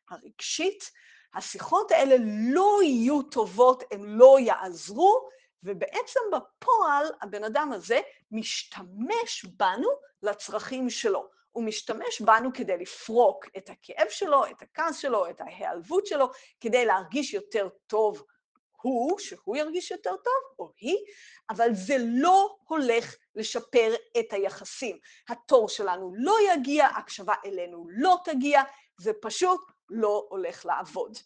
הרגשית, 0.09 0.91
השיחות 1.33 1.91
האלה 1.91 2.15
לא 2.53 2.79
יהיו 2.83 3.21
טובות, 3.21 3.83
הן 3.91 4.03
לא 4.03 4.37
יעזרו, 4.39 5.29
ובעצם 5.63 6.19
בפועל 6.31 7.05
הבן 7.21 7.43
אדם 7.43 7.71
הזה 7.71 7.99
משתמש 8.31 9.45
בנו 9.45 9.89
לצרכים 10.23 10.89
שלו. 10.89 11.38
הוא 11.51 11.63
משתמש 11.63 12.21
בנו 12.21 12.49
כדי 12.53 12.77
לפרוק 12.77 13.45
את 13.57 13.69
הכאב 13.69 14.07
שלו, 14.09 14.45
את 14.45 14.61
הכעס 14.61 14.97
שלו, 14.97 15.29
את 15.29 15.41
ההיעלבות 15.41 16.05
שלו, 16.05 16.29
כדי 16.59 16.85
להרגיש 16.85 17.33
יותר 17.33 17.69
טוב 17.87 18.23
הוא, 18.81 19.19
שהוא 19.19 19.57
ירגיש 19.57 19.91
יותר 19.91 20.15
טוב, 20.15 20.41
או 20.59 20.71
היא, 20.77 20.97
אבל 21.49 21.69
זה 21.73 21.95
לא 21.99 22.55
הולך 22.67 23.15
לשפר 23.35 23.93
את 24.19 24.33
היחסים. 24.33 24.97
התור 25.29 25.69
שלנו 25.69 26.13
לא 26.15 26.35
יגיע, 26.53 26.85
הקשבה 26.85 27.33
אלינו 27.45 27.85
לא 27.89 28.17
תגיע, 28.23 28.61
זה 28.97 29.11
פשוט 29.21 29.61
לא 29.89 30.27
הולך 30.29 30.65
לעבוד. 30.65 31.17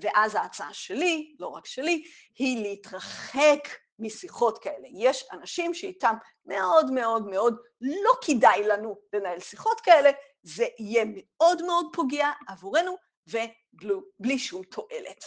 ואז 0.00 0.34
ההצעה 0.34 0.74
שלי, 0.74 1.36
לא 1.38 1.46
רק 1.46 1.66
שלי, 1.66 2.04
היא 2.38 2.62
להתרחק 2.62 3.68
משיחות 3.98 4.58
כאלה. 4.58 4.88
יש 4.90 5.24
אנשים 5.32 5.74
שאיתם 5.74 6.14
מאוד 6.46 6.90
מאוד 6.90 7.26
מאוד 7.26 7.56
לא 7.80 8.12
כדאי 8.26 8.66
לנו 8.66 8.96
לנהל 9.12 9.40
שיחות 9.40 9.80
כאלה, 9.80 10.10
זה 10.42 10.66
יהיה 10.78 11.04
מאוד 11.16 11.62
מאוד 11.62 11.86
פוגע 11.92 12.30
עבורנו 12.48 12.96
ובלי 13.26 14.38
שום 14.38 14.62
תועלת. 14.62 15.24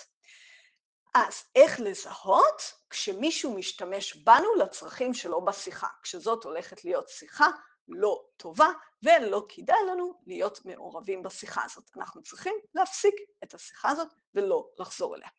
אז 1.15 1.43
איך 1.55 1.79
לזהות 1.79 2.61
כשמישהו 2.89 3.53
משתמש 3.53 4.15
בנו 4.15 4.55
לצרכים 4.55 5.13
שלו 5.13 5.45
בשיחה, 5.45 5.87
כשזאת 6.03 6.43
הולכת 6.43 6.85
להיות 6.85 7.09
שיחה 7.09 7.47
לא 7.87 8.23
טובה 8.37 8.67
ולא 9.03 9.45
כדאי 9.49 9.77
לנו 9.87 10.21
להיות 10.27 10.65
מעורבים 10.65 11.23
בשיחה 11.23 11.61
הזאת. 11.65 11.83
אנחנו 11.97 12.23
צריכים 12.23 12.53
להפסיק 12.75 13.13
את 13.43 13.53
השיחה 13.53 13.89
הזאת 13.89 14.07
ולא 14.35 14.69
לחזור 14.79 15.15
אליה. 15.15 15.29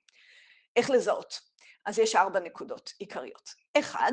איך 0.76 0.90
לזהות? 0.90 1.40
אז 1.88 1.98
יש 1.98 2.16
ארבע 2.16 2.40
נקודות 2.40 2.92
עיקריות. 2.98 3.54
אחד, 3.78 4.12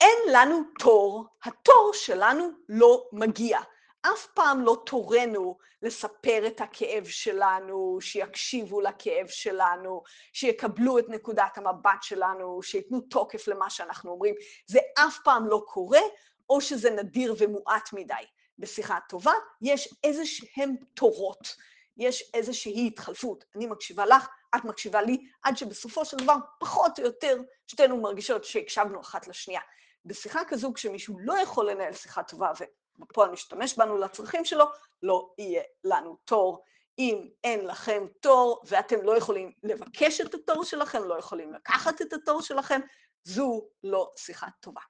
אין 0.00 0.18
לנו 0.32 0.62
תור, 0.78 1.26
התור 1.44 1.90
שלנו 1.94 2.48
לא 2.68 3.08
מגיע. 3.12 3.58
אף 4.02 4.26
פעם 4.34 4.60
לא 4.60 4.82
תורנו 4.86 5.58
לספר 5.82 6.46
את 6.46 6.60
הכאב 6.60 7.04
שלנו, 7.06 7.98
שיקשיבו 8.00 8.80
לכאב 8.80 9.26
שלנו, 9.26 10.02
שיקבלו 10.32 10.98
את 10.98 11.04
נקודת 11.08 11.58
המבט 11.58 12.02
שלנו, 12.02 12.62
שייתנו 12.62 13.00
תוקף 13.00 13.48
למה 13.48 13.70
שאנחנו 13.70 14.10
אומרים. 14.10 14.34
זה 14.66 14.78
אף 14.98 15.18
פעם 15.24 15.46
לא 15.46 15.62
קורה, 15.66 16.02
או 16.50 16.60
שזה 16.60 16.90
נדיר 16.90 17.34
ומועט 17.38 17.92
מדי. 17.92 18.14
בשיחה 18.58 18.98
טובה 19.08 19.32
יש 19.62 19.94
איזה 20.04 20.26
שהם 20.26 20.74
תורות, 20.94 21.56
יש 21.96 22.30
איזושהי 22.34 22.86
התחלפות. 22.86 23.44
אני 23.56 23.66
מקשיבה 23.66 24.06
לך, 24.06 24.28
את 24.56 24.64
מקשיבה 24.64 25.02
לי, 25.02 25.26
עד 25.42 25.56
שבסופו 25.56 26.04
של 26.04 26.16
דבר, 26.16 26.34
פחות 26.60 26.98
או 26.98 27.04
יותר, 27.04 27.36
שתינו 27.66 28.00
מרגישות 28.00 28.44
שהקשבנו 28.44 29.00
אחת 29.00 29.28
לשנייה. 29.28 29.60
בשיחה 30.04 30.40
כזו, 30.48 30.72
כשמישהו 30.74 31.18
לא 31.20 31.38
יכול 31.38 31.70
לנהל 31.70 31.92
שיחה 31.92 32.22
טובה 32.22 32.52
בפועל 32.98 33.30
משתמש 33.30 33.74
בנו 33.78 33.98
לצרכים 33.98 34.44
שלו, 34.44 34.64
לא 35.02 35.30
יהיה 35.38 35.62
לנו 35.84 36.16
תור. 36.24 36.64
אם 36.98 37.28
אין 37.44 37.66
לכם 37.66 38.06
תור 38.20 38.62
ואתם 38.66 39.02
לא 39.02 39.16
יכולים 39.16 39.52
לבקש 39.62 40.20
את 40.20 40.34
התור 40.34 40.64
שלכם, 40.64 41.04
לא 41.04 41.18
יכולים 41.18 41.52
לקחת 41.52 42.02
את 42.02 42.12
התור 42.12 42.42
שלכם, 42.42 42.80
זו 43.24 43.68
לא 43.84 44.12
שיחה 44.16 44.46
טובה. 44.60 44.80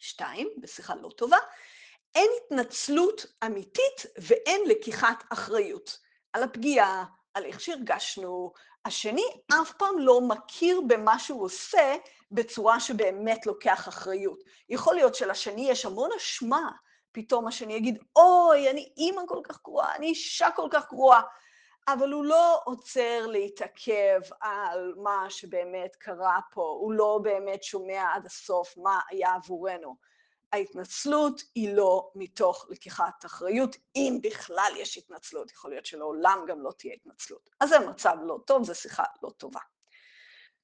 שתיים, 0.00 0.48
בשיחה 0.58 0.94
לא 0.94 1.10
טובה, 1.16 1.36
אין 2.14 2.30
התנצלות 2.36 3.26
אמיתית 3.46 4.06
ואין 4.18 4.60
לקיחת 4.66 5.24
אחריות 5.32 5.98
על 6.32 6.42
הפגיעה, 6.42 7.04
על 7.34 7.44
איך 7.44 7.60
שהרגשנו. 7.60 8.52
השני 8.84 9.24
אף 9.62 9.72
פעם 9.72 9.98
לא 9.98 10.20
מכיר 10.20 10.80
במה 10.86 11.18
שהוא 11.18 11.44
עושה 11.44 11.94
בצורה 12.32 12.80
שבאמת 12.80 13.46
לוקח 13.46 13.88
אחריות. 13.88 14.38
יכול 14.68 14.94
להיות 14.94 15.14
שלשני 15.14 15.70
יש 15.70 15.84
המון 15.84 16.10
אשמה 16.16 16.70
פתאום 17.12 17.46
השני 17.46 17.74
יגיד, 17.74 17.98
אוי, 18.16 18.70
אני 18.70 18.92
אימא 18.96 19.22
כל 19.28 19.40
כך 19.44 19.62
גרועה, 19.62 19.96
אני 19.96 20.06
אישה 20.06 20.48
כל 20.56 20.68
כך 20.70 20.88
גרועה, 20.88 21.22
אבל 21.88 22.12
הוא 22.12 22.24
לא 22.24 22.60
עוצר 22.64 23.26
להתעכב 23.26 24.20
על 24.40 24.94
מה 24.96 25.26
שבאמת 25.28 25.96
קרה 25.96 26.40
פה, 26.52 26.76
הוא 26.80 26.92
לא 26.92 27.20
באמת 27.22 27.62
שומע 27.62 28.04
עד 28.14 28.26
הסוף 28.26 28.74
מה 28.76 29.00
היה 29.10 29.34
עבורנו. 29.34 29.96
ההתנצלות 30.54 31.42
היא 31.54 31.76
לא 31.76 32.10
מתוך 32.14 32.66
לקיחת 32.70 33.24
אחריות, 33.24 33.76
אם 33.96 34.18
בכלל 34.22 34.72
יש 34.76 34.98
התנצלות, 34.98 35.50
יכול 35.50 35.70
להיות 35.70 35.86
שלעולם 35.86 36.44
גם 36.48 36.60
לא 36.60 36.72
תהיה 36.78 36.94
התנצלות. 36.94 37.50
אז 37.60 37.68
זה 37.68 37.78
מצב 37.78 38.16
לא 38.22 38.38
טוב, 38.46 38.64
זו 38.64 38.74
שיחה 38.74 39.04
לא 39.22 39.30
טובה. 39.30 39.60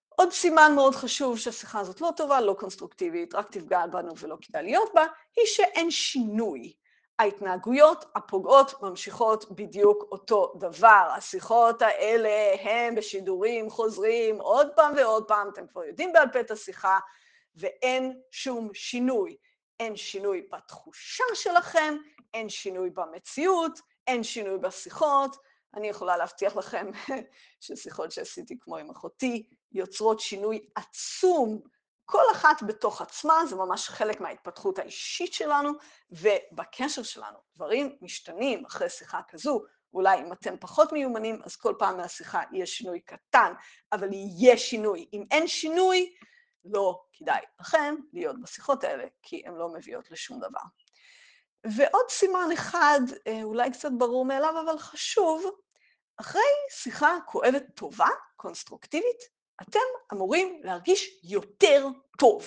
עוד 0.09 0.33
סימן 0.33 0.73
מאוד 0.75 0.95
חשוב 0.95 1.39
שהשיחה 1.39 1.81
הזאת 1.81 2.01
לא 2.01 2.11
טובה, 2.17 2.41
לא 2.41 2.57
קונסטרוקטיבית, 2.59 3.35
רק 3.35 3.51
תפגע 3.51 3.87
בנו 3.87 4.19
ולא 4.19 4.37
כדאי 4.41 4.63
להיות 4.63 4.91
בה, 4.95 5.07
היא 5.37 5.47
שאין 5.47 5.91
שינוי. 5.91 6.73
ההתנהגויות 7.19 8.05
הפוגעות 8.15 8.83
ממשיכות 8.83 9.51
בדיוק 9.51 10.09
אותו 10.13 10.53
דבר. 10.59 11.09
השיחות 11.17 11.83
האלה 11.83 12.55
הם 12.61 12.95
בשידורים 12.95 13.71
חוזרים 13.71 14.41
עוד 14.41 14.69
פעם 14.77 14.95
ועוד 14.97 15.29
פעם, 15.29 15.49
אתם 15.53 15.67
כבר 15.67 15.85
יודעים 15.85 16.13
בעל 16.13 16.29
פה 16.33 16.41
את 16.41 16.51
השיחה, 16.51 16.99
ואין 17.57 18.21
שום 18.31 18.71
שינוי. 18.75 19.37
אין 19.81 19.97
שינוי 19.97 20.47
בתחושה 20.53 21.25
שלכם, 21.35 21.97
אין 22.35 22.49
שינוי 22.49 22.91
במציאות, 22.91 23.81
אין 24.07 24.23
שינוי 24.23 24.59
בשיחות. 24.59 25.37
אני 25.75 25.89
יכולה 25.89 26.17
להבטיח 26.17 26.57
לכם 26.57 26.91
ששיחות 27.61 28.13
שעשיתי 28.13 28.59
כמו 28.61 28.77
עם 28.77 28.91
אחותי 28.91 29.47
יוצרות 29.73 30.21
שינוי 30.21 30.69
עצום 30.75 31.61
כל 32.05 32.23
אחת 32.33 32.63
בתוך 32.63 33.03
עצמה, 33.03 33.47
זה 33.47 33.57
ממש 33.57 33.89
חלק 33.89 34.21
מההתפתחות 34.21 34.79
האישית 34.79 35.33
שלנו, 35.33 35.71
ובקשר 36.11 37.03
שלנו. 37.03 37.39
דברים 37.57 37.97
משתנים 38.03 38.65
אחרי 38.67 38.89
שיחה 38.89 39.21
כזו, 39.29 39.63
אולי 39.95 40.21
אם 40.21 40.33
אתם 40.33 40.55
פחות 40.61 40.93
מיומנים, 40.93 41.41
אז 41.45 41.57
כל 41.57 41.75
פעם 41.79 41.97
מהשיחה 41.97 42.43
יהיה 42.53 42.67
שינוי 42.67 43.01
קטן, 43.01 43.53
אבל 43.93 44.13
יהיה 44.13 44.59
שינוי. 44.59 45.09
אם 45.13 45.25
אין 45.31 45.49
שינוי, 45.49 46.15
לא 46.65 47.03
כדאי 47.13 47.41
לכם 47.61 47.95
להיות 48.13 48.41
בשיחות 48.43 48.85
האלה, 48.85 49.05
כי 49.23 49.43
הן 49.47 49.55
לא 49.55 49.69
מביאות 49.69 50.11
לשום 50.11 50.41
דבר. 50.41 50.61
ועוד 51.77 52.11
סימן 52.11 52.49
אחד, 52.55 53.01
אה, 53.27 53.43
אולי 53.43 53.71
קצת 53.71 53.91
ברור 53.99 54.25
מאליו, 54.25 54.55
אבל 54.65 54.79
חשוב, 54.79 55.45
אחרי 56.17 56.43
שיחה 56.71 57.17
כואבת 57.27 57.63
טובה, 57.75 58.09
קונסטרוקטיבית, 58.37 59.41
אתם 59.63 59.81
אמורים 60.13 60.61
להרגיש 60.65 61.21
יותר 61.25 61.87
טוב. 62.19 62.47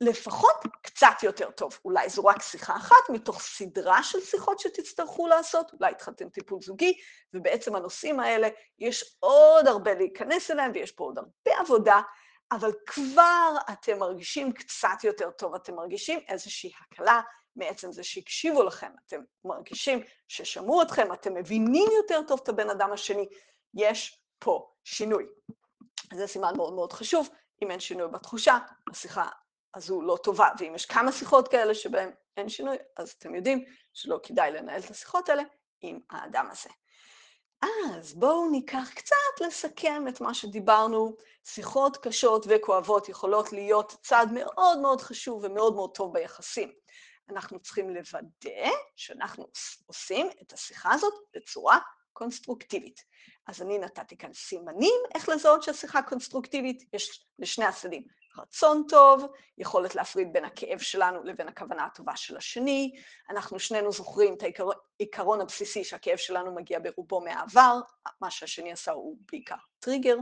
לפחות 0.00 0.56
קצת 0.82 1.22
יותר 1.22 1.50
טוב. 1.50 1.78
אולי 1.84 2.08
זו 2.08 2.24
רק 2.24 2.42
שיחה 2.42 2.76
אחת 2.76 3.10
מתוך 3.12 3.40
סדרה 3.40 4.02
של 4.02 4.20
שיחות 4.20 4.58
שתצטרכו 4.60 5.26
לעשות, 5.26 5.72
אולי 5.72 5.90
התחלתם 5.90 6.28
טיפול 6.28 6.62
זוגי, 6.62 6.92
ובעצם 7.34 7.76
הנושאים 7.76 8.20
האלה, 8.20 8.48
יש 8.78 9.16
עוד 9.18 9.66
הרבה 9.66 9.94
להיכנס 9.94 10.50
אליהם 10.50 10.70
ויש 10.74 10.92
פה 10.92 11.04
עוד 11.04 11.18
הרבה 11.18 11.60
עבודה, 11.60 12.00
אבל 12.52 12.72
כבר 12.86 13.56
אתם 13.72 13.98
מרגישים 13.98 14.52
קצת 14.52 15.04
יותר 15.04 15.30
טוב, 15.30 15.54
אתם 15.54 15.74
מרגישים 15.74 16.20
איזושהי 16.28 16.72
הקלה 16.80 17.20
מעצם 17.56 17.92
זה 17.92 18.02
שהקשיבו 18.02 18.62
לכם, 18.62 18.90
אתם 19.06 19.20
מרגישים 19.44 20.02
ששמעו 20.28 20.82
אתכם, 20.82 21.12
אתם 21.12 21.34
מבינים 21.34 21.88
יותר 21.96 22.20
טוב 22.28 22.40
את 22.42 22.48
הבן 22.48 22.70
אדם 22.70 22.92
השני, 22.92 23.28
יש 23.74 24.22
פה 24.38 24.72
שינוי. 24.84 25.26
זה 26.14 26.26
סימן 26.26 26.56
מאוד 26.56 26.72
מאוד 26.72 26.92
חשוב. 26.92 27.28
אם 27.62 27.70
אין 27.70 27.80
שינוי 27.80 28.08
בתחושה, 28.08 28.58
השיחה 28.90 29.28
הזו 29.74 30.02
לא 30.02 30.18
טובה. 30.22 30.48
ואם 30.58 30.74
יש 30.74 30.86
כמה 30.86 31.12
שיחות 31.12 31.48
כאלה 31.48 31.74
שבהן 31.74 32.10
אין 32.36 32.48
שינוי, 32.48 32.76
אז 32.96 33.10
אתם 33.10 33.34
יודעים 33.34 33.64
שלא 33.92 34.20
כדאי 34.22 34.50
לנהל 34.50 34.80
את 34.80 34.90
השיחות 34.90 35.28
האלה 35.28 35.42
עם 35.80 35.98
האדם 36.10 36.48
הזה. 36.50 36.70
אז 37.62 38.14
בואו 38.14 38.50
ניקח 38.50 38.90
קצת 38.94 39.40
לסכם 39.40 40.08
את 40.08 40.20
מה 40.20 40.34
שדיברנו. 40.34 41.16
שיחות 41.44 41.96
קשות 41.96 42.46
וכואבות 42.48 43.08
יכולות 43.08 43.52
להיות 43.52 43.96
צעד 44.02 44.32
מאוד 44.32 44.78
מאוד 44.78 45.00
חשוב 45.00 45.44
ומאוד 45.44 45.74
מאוד 45.74 45.94
טוב 45.94 46.12
ביחסים. 46.12 46.72
אנחנו 47.28 47.60
צריכים 47.60 47.90
לוודא 47.90 48.70
שאנחנו 48.96 49.46
עושים 49.86 50.30
את 50.42 50.52
השיחה 50.52 50.94
הזאת 50.94 51.14
בצורה 51.36 51.78
קונסטרוקטיבית. 52.12 53.04
אז 53.46 53.62
אני 53.62 53.78
נתתי 53.78 54.16
כאן 54.16 54.32
סימנים 54.32 55.00
איך 55.14 55.28
לזהות 55.28 55.62
שהשיחה 55.62 56.02
קונסטרוקטיבית, 56.02 56.84
יש 56.92 57.26
לשני 57.38 57.64
הצדדים 57.64 58.02
רצון 58.38 58.84
טוב, 58.88 59.26
יכולת 59.58 59.94
להפריד 59.94 60.32
בין 60.32 60.44
הכאב 60.44 60.78
שלנו 60.78 61.24
לבין 61.24 61.48
הכוונה 61.48 61.84
הטובה 61.84 62.16
של 62.16 62.36
השני, 62.36 62.92
אנחנו 63.30 63.58
שנינו 63.58 63.92
זוכרים 63.92 64.34
את 64.34 64.42
העיקרון 65.00 65.40
הבסיסי 65.40 65.84
שהכאב 65.84 66.16
שלנו 66.16 66.54
מגיע 66.54 66.78
ברובו 66.78 67.20
מהעבר, 67.20 67.80
מה 68.20 68.30
שהשני 68.30 68.72
עשה 68.72 68.92
הוא 68.92 69.16
בעיקר 69.32 69.54
טריגר. 69.78 70.16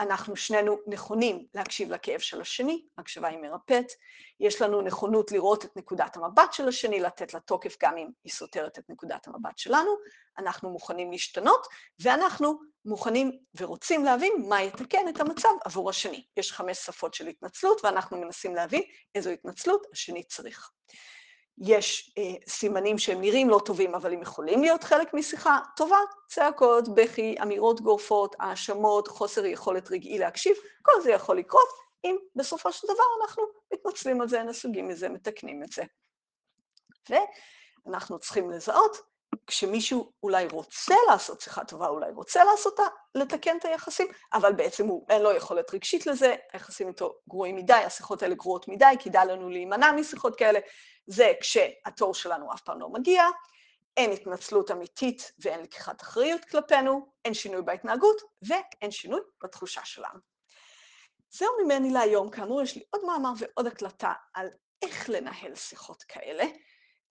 אנחנו 0.00 0.36
שנינו 0.36 0.78
נכונים 0.86 1.46
להקשיב 1.54 1.92
לכאב 1.92 2.20
של 2.20 2.40
השני, 2.40 2.84
הקשבה 2.98 3.28
היא 3.28 3.38
מרפאת, 3.38 3.86
יש 4.40 4.62
לנו 4.62 4.82
נכונות 4.82 5.32
לראות 5.32 5.64
את 5.64 5.76
נקודת 5.76 6.16
המבט 6.16 6.52
של 6.52 6.68
השני, 6.68 7.00
לתת 7.00 7.34
לה 7.34 7.40
תוקף 7.40 7.76
גם 7.82 7.96
אם 7.96 8.08
היא 8.24 8.32
סותרת 8.32 8.78
את 8.78 8.84
נקודת 8.88 9.26
המבט 9.26 9.58
שלנו, 9.58 9.90
אנחנו 10.38 10.70
מוכנים 10.70 11.12
להשתנות, 11.12 11.66
ואנחנו 12.00 12.60
מוכנים 12.84 13.38
ורוצים 13.56 14.04
להבין 14.04 14.32
מה 14.48 14.62
יתקן 14.62 15.08
את 15.08 15.20
המצב 15.20 15.48
עבור 15.64 15.90
השני. 15.90 16.26
יש 16.36 16.52
חמש 16.52 16.78
שפות 16.78 17.14
של 17.14 17.26
התנצלות, 17.26 17.84
ואנחנו 17.84 18.20
מנסים 18.20 18.54
להבין 18.54 18.82
איזו 19.14 19.30
התנצלות 19.30 19.86
השני 19.92 20.22
צריך. 20.24 20.70
יש 21.58 22.14
אה, 22.18 22.22
סימנים 22.48 22.98
שהם 22.98 23.20
נראים 23.20 23.50
לא 23.50 23.60
טובים, 23.64 23.94
אבל 23.94 24.12
הם 24.12 24.22
יכולים 24.22 24.62
להיות 24.62 24.84
חלק 24.84 25.14
משיחה 25.14 25.58
טובה, 25.76 25.98
צעקות, 26.28 26.94
בכי, 26.94 27.34
אמירות 27.42 27.80
גורפות, 27.80 28.36
האשמות, 28.38 29.08
חוסר 29.08 29.46
יכולת 29.46 29.90
רגעי 29.90 30.18
להקשיב, 30.18 30.56
כל 30.82 30.92
זה 31.02 31.10
יכול 31.10 31.38
לקרות 31.38 31.68
אם 32.04 32.16
בסופו 32.36 32.72
של 32.72 32.86
דבר 32.86 33.04
אנחנו 33.22 33.42
מתנצלים 33.72 34.20
על 34.20 34.28
זה, 34.28 34.42
נסוגים 34.42 34.88
מזה, 34.88 35.08
מתקנים 35.08 35.62
את 35.62 35.72
זה. 35.72 35.82
ואנחנו 37.86 38.18
צריכים 38.18 38.50
לזהות, 38.50 39.13
כשמישהו 39.46 40.12
אולי 40.22 40.46
רוצה 40.50 40.94
לעשות 41.10 41.40
שיחה 41.40 41.64
טובה, 41.64 41.88
אולי 41.88 42.12
רוצה 42.12 42.44
לעשותה, 42.44 42.82
לתקן 43.14 43.56
את 43.56 43.64
היחסים, 43.64 44.06
אבל 44.32 44.52
בעצם 44.52 44.86
הוא, 44.86 45.06
אין 45.08 45.22
לו 45.22 45.32
יכולת 45.32 45.74
רגשית 45.74 46.06
לזה, 46.06 46.34
היחסים 46.52 46.88
איתו 46.88 47.14
גרועים 47.28 47.56
מדי, 47.56 47.72
השיחות 47.72 48.22
האלה 48.22 48.34
גרועות 48.34 48.68
מדי, 48.68 48.94
כדאי 49.00 49.26
לנו 49.26 49.50
להימנע 49.50 49.92
משיחות 49.92 50.36
כאלה. 50.36 50.58
זה 51.06 51.32
כשהתור 51.40 52.14
שלנו 52.14 52.52
אף 52.52 52.60
פעם 52.60 52.80
לא 52.80 52.88
מגיע, 52.88 53.22
אין 53.96 54.12
התנצלות 54.12 54.70
אמיתית 54.70 55.32
ואין 55.38 55.60
לקיחת 55.60 56.02
אחריות 56.02 56.44
כלפינו, 56.44 57.06
אין 57.24 57.34
שינוי 57.34 57.62
בהתנהגות 57.62 58.22
ואין 58.42 58.90
שינוי 58.90 59.20
בתחושה 59.44 59.80
שלנו. 59.84 60.18
זהו 61.30 61.48
ממני 61.64 61.90
להיום, 61.90 62.30
כאמור 62.30 62.62
יש 62.62 62.76
לי 62.76 62.82
עוד 62.90 63.04
מאמר 63.04 63.32
ועוד 63.38 63.66
הקלטה 63.66 64.12
על 64.34 64.48
איך 64.82 65.08
לנהל 65.10 65.54
שיחות 65.54 66.02
כאלה. 66.02 66.44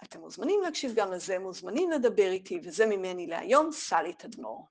אתם 0.04 0.20
מוזמנים 0.20 0.62
להקשיב 0.62 0.94
גם 0.96 1.12
לזה, 1.12 1.40
מוזמנים 1.40 1.92
לדבר 1.92 2.32
איתי, 2.32 2.60
וזה 2.64 2.86
ממני 2.86 3.28
להיום, 3.28 3.72
סלי 3.72 4.14
תדמור. 4.14 4.68